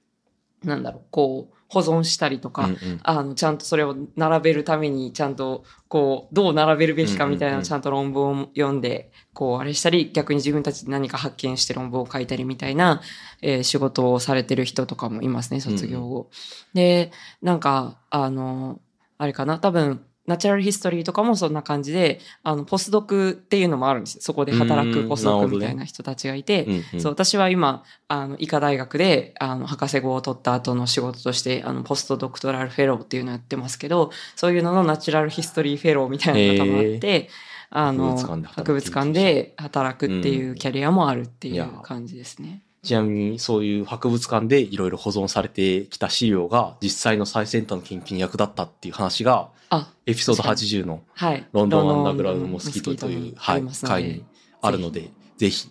[0.68, 3.00] なんだろう、こう、保存したりとか、うんうん。
[3.04, 13.02] あの、ちゃんとそれを並べるために、ちゃんと、こう、どう並べるべきかみたいなちゃんと論文を読んで、こう、あれしたり、逆に自分たちで何か発見して論文を書いたりみたいな、
[13.42, 16.30] えー仕事をされてる人とかもいますね、卒業後。
[16.74, 17.12] で、
[17.42, 18.80] なんか、あの、
[19.18, 24.22] あれかな、多分、ナチュラルヒストリーとかもそんな感じで、あの、ポスドクっていうのもあるんですよ。
[24.22, 27.02] そこで働くポスドクみたいな人たちがいて、うんうん。
[27.02, 37.30] そう、私は今、あの、医科大学で、あの、博士号を取った後の仕事として、あの、ポストドクトラルフェローっていうのをやってますけど、そういうののナチュラルヒストリーフェローみたいなのが多分あって、
[37.70, 42.64] あの、博物館で働くっていうキャリアもあるっていう感じですね。
[42.88, 51.46] ちなみにそういう博物館でいろいろ保存されてきた資料が実際の最先端の研究に役立ったっていう話があ、エピソード80のはい。
[51.52, 54.26] ロンドンアンダーグラウンドモスキートという、はい、の回に
[54.62, 55.70] あるので、ぜひ、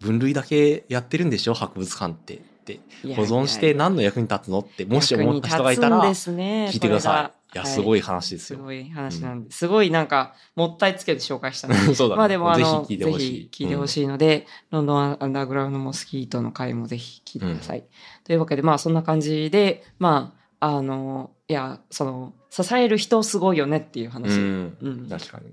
[0.00, 2.34] 分類だけやってるんでしょ博物館って。
[2.34, 7.37] って保存して何の役に立つのって、もし思った人がいたら、聞いてください。
[7.54, 8.58] いや、すごいい話ですよ。
[8.58, 12.18] すごい話なんで、すごいなんか、もったいつけて紹介したので そうだね。
[12.18, 13.42] まあでもあの、ぜひ聞いてほしい。
[13.42, 17.84] ぜひ聞いてほしいので、ロンドンアンダーグラウンドモスキートの回もぜひ聞いてください。
[18.24, 24.38] というわけで、まあそんな感じで、まあ、あの、いや、その、支える人すごいよねっていうう話。
[24.38, 24.76] ん。
[24.80, 25.52] うん確かに。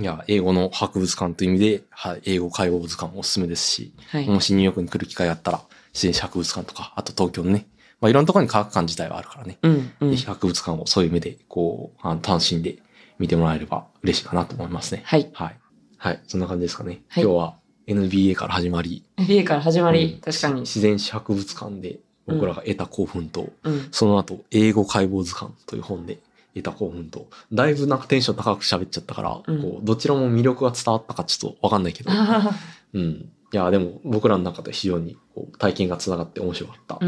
[0.00, 4.26] いや、英語の博物館という意味で、はい、英語解剖図鑑おすすめですし、はい。
[4.26, 7.66] もしニューヨークに来る機会あったら、自然史博物館とか、あと東京のね、
[8.02, 10.26] まあいろんなところに科学館自体はあるからね、うん、うんぜひ。
[10.26, 12.78] 博物館をそういう目で、こう、あの楽しんで
[13.18, 15.02] 見てもらえれば嬉しいかなと思いますね。
[15.06, 15.30] はい。
[15.32, 15.58] はい。
[15.98, 16.20] はい。
[16.26, 17.02] そんな感じですかね。
[17.08, 17.54] はい今日は
[17.86, 20.62] NBA から始まり、BA から始まり、うん確かに。
[20.62, 23.88] 自然史博物館で僕らが得た興奮と、うん。
[23.92, 26.18] その後、英語解剖図鑑という本で
[26.54, 32.50] 得た興奮と、だいぶなんかテンション高く喋っちゃったから、うんこう、どちらも魅力が伝わったかちょっとわかんないけど、あ
[32.94, 33.02] うん。
[33.52, 36.98] いや、でも僕らの中で非常にこう体験が繋がって面白かった、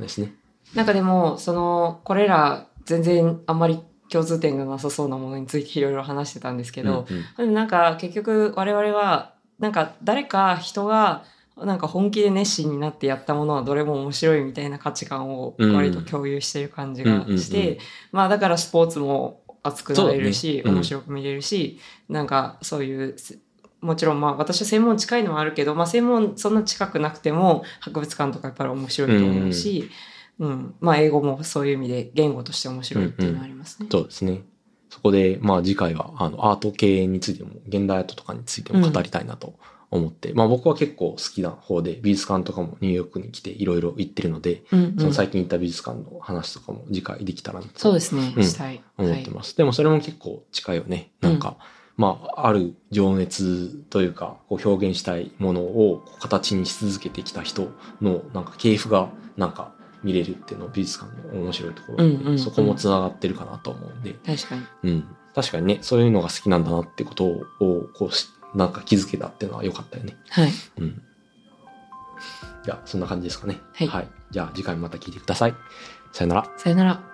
[0.00, 0.34] ですね。
[0.72, 3.80] ーなんかでも、その、これら、全然あんまり
[4.12, 7.06] 共通点がなさそうなものについていろいろ話してたんですけど、
[7.38, 7.54] うんうん。
[7.54, 11.24] なんか結局我々はなんか誰か人が
[11.56, 17.78] なんか本気で熱心になってやったものはどれも面白いみたいな価値観を割と共有してる感じがうんうんうんして、
[18.10, 20.74] まあだからスポーツも熱くなれるし、ねうん。
[20.74, 23.38] 面白く見れるし、なんかそういうす
[23.80, 33.88] もちろんまあ私は専門近いのはあるけど、まあ、専門そんな近くなくても博物館とかやっぱり面白いと思うし、うんまあ、英語もそういう意味で言語として面白いっていうのはありますね。
[33.90, 34.42] そうですね。
[34.90, 39.54] そこで、まあ次回は、あの、アート系についても、現代アートとかについても語りたいなと
[39.90, 48.82] 思って、まあ僕は結構好きな方で、美術館とかもニューヨークに来ていろいろ行ってるので、うんうんその最近行った美術館の話とかも次回できたらなとそうですね、うんしたい。
[48.98, 49.56] 思ってます。
[49.56, 51.12] でもそれも結構近いよね。
[51.22, 51.56] なんか、
[51.96, 57.70] まあ、ある情熱というか、こう表現したいものを形にし続けてきた人
[58.00, 59.71] の、なんか系譜が、なんか
[60.02, 64.62] 見れるっていうのを美術館の面白いところで、うんうんうんそこも繋がってるかなと思うんで、はい、確かに。
[64.84, 65.04] うん。
[65.34, 67.44] 確かにね、そういうのが好きなんだなってことを、
[67.94, 70.16] こうし、なんか気づけたっていうのは良かったよね。
[70.28, 70.52] はい。
[70.78, 71.02] うん。
[72.64, 73.60] じゃあ、そんな感じですかね。
[73.74, 75.54] はいじゃあ、次回もまた聞いてください。
[76.12, 76.50] さよなら。
[76.56, 77.11] さよなら。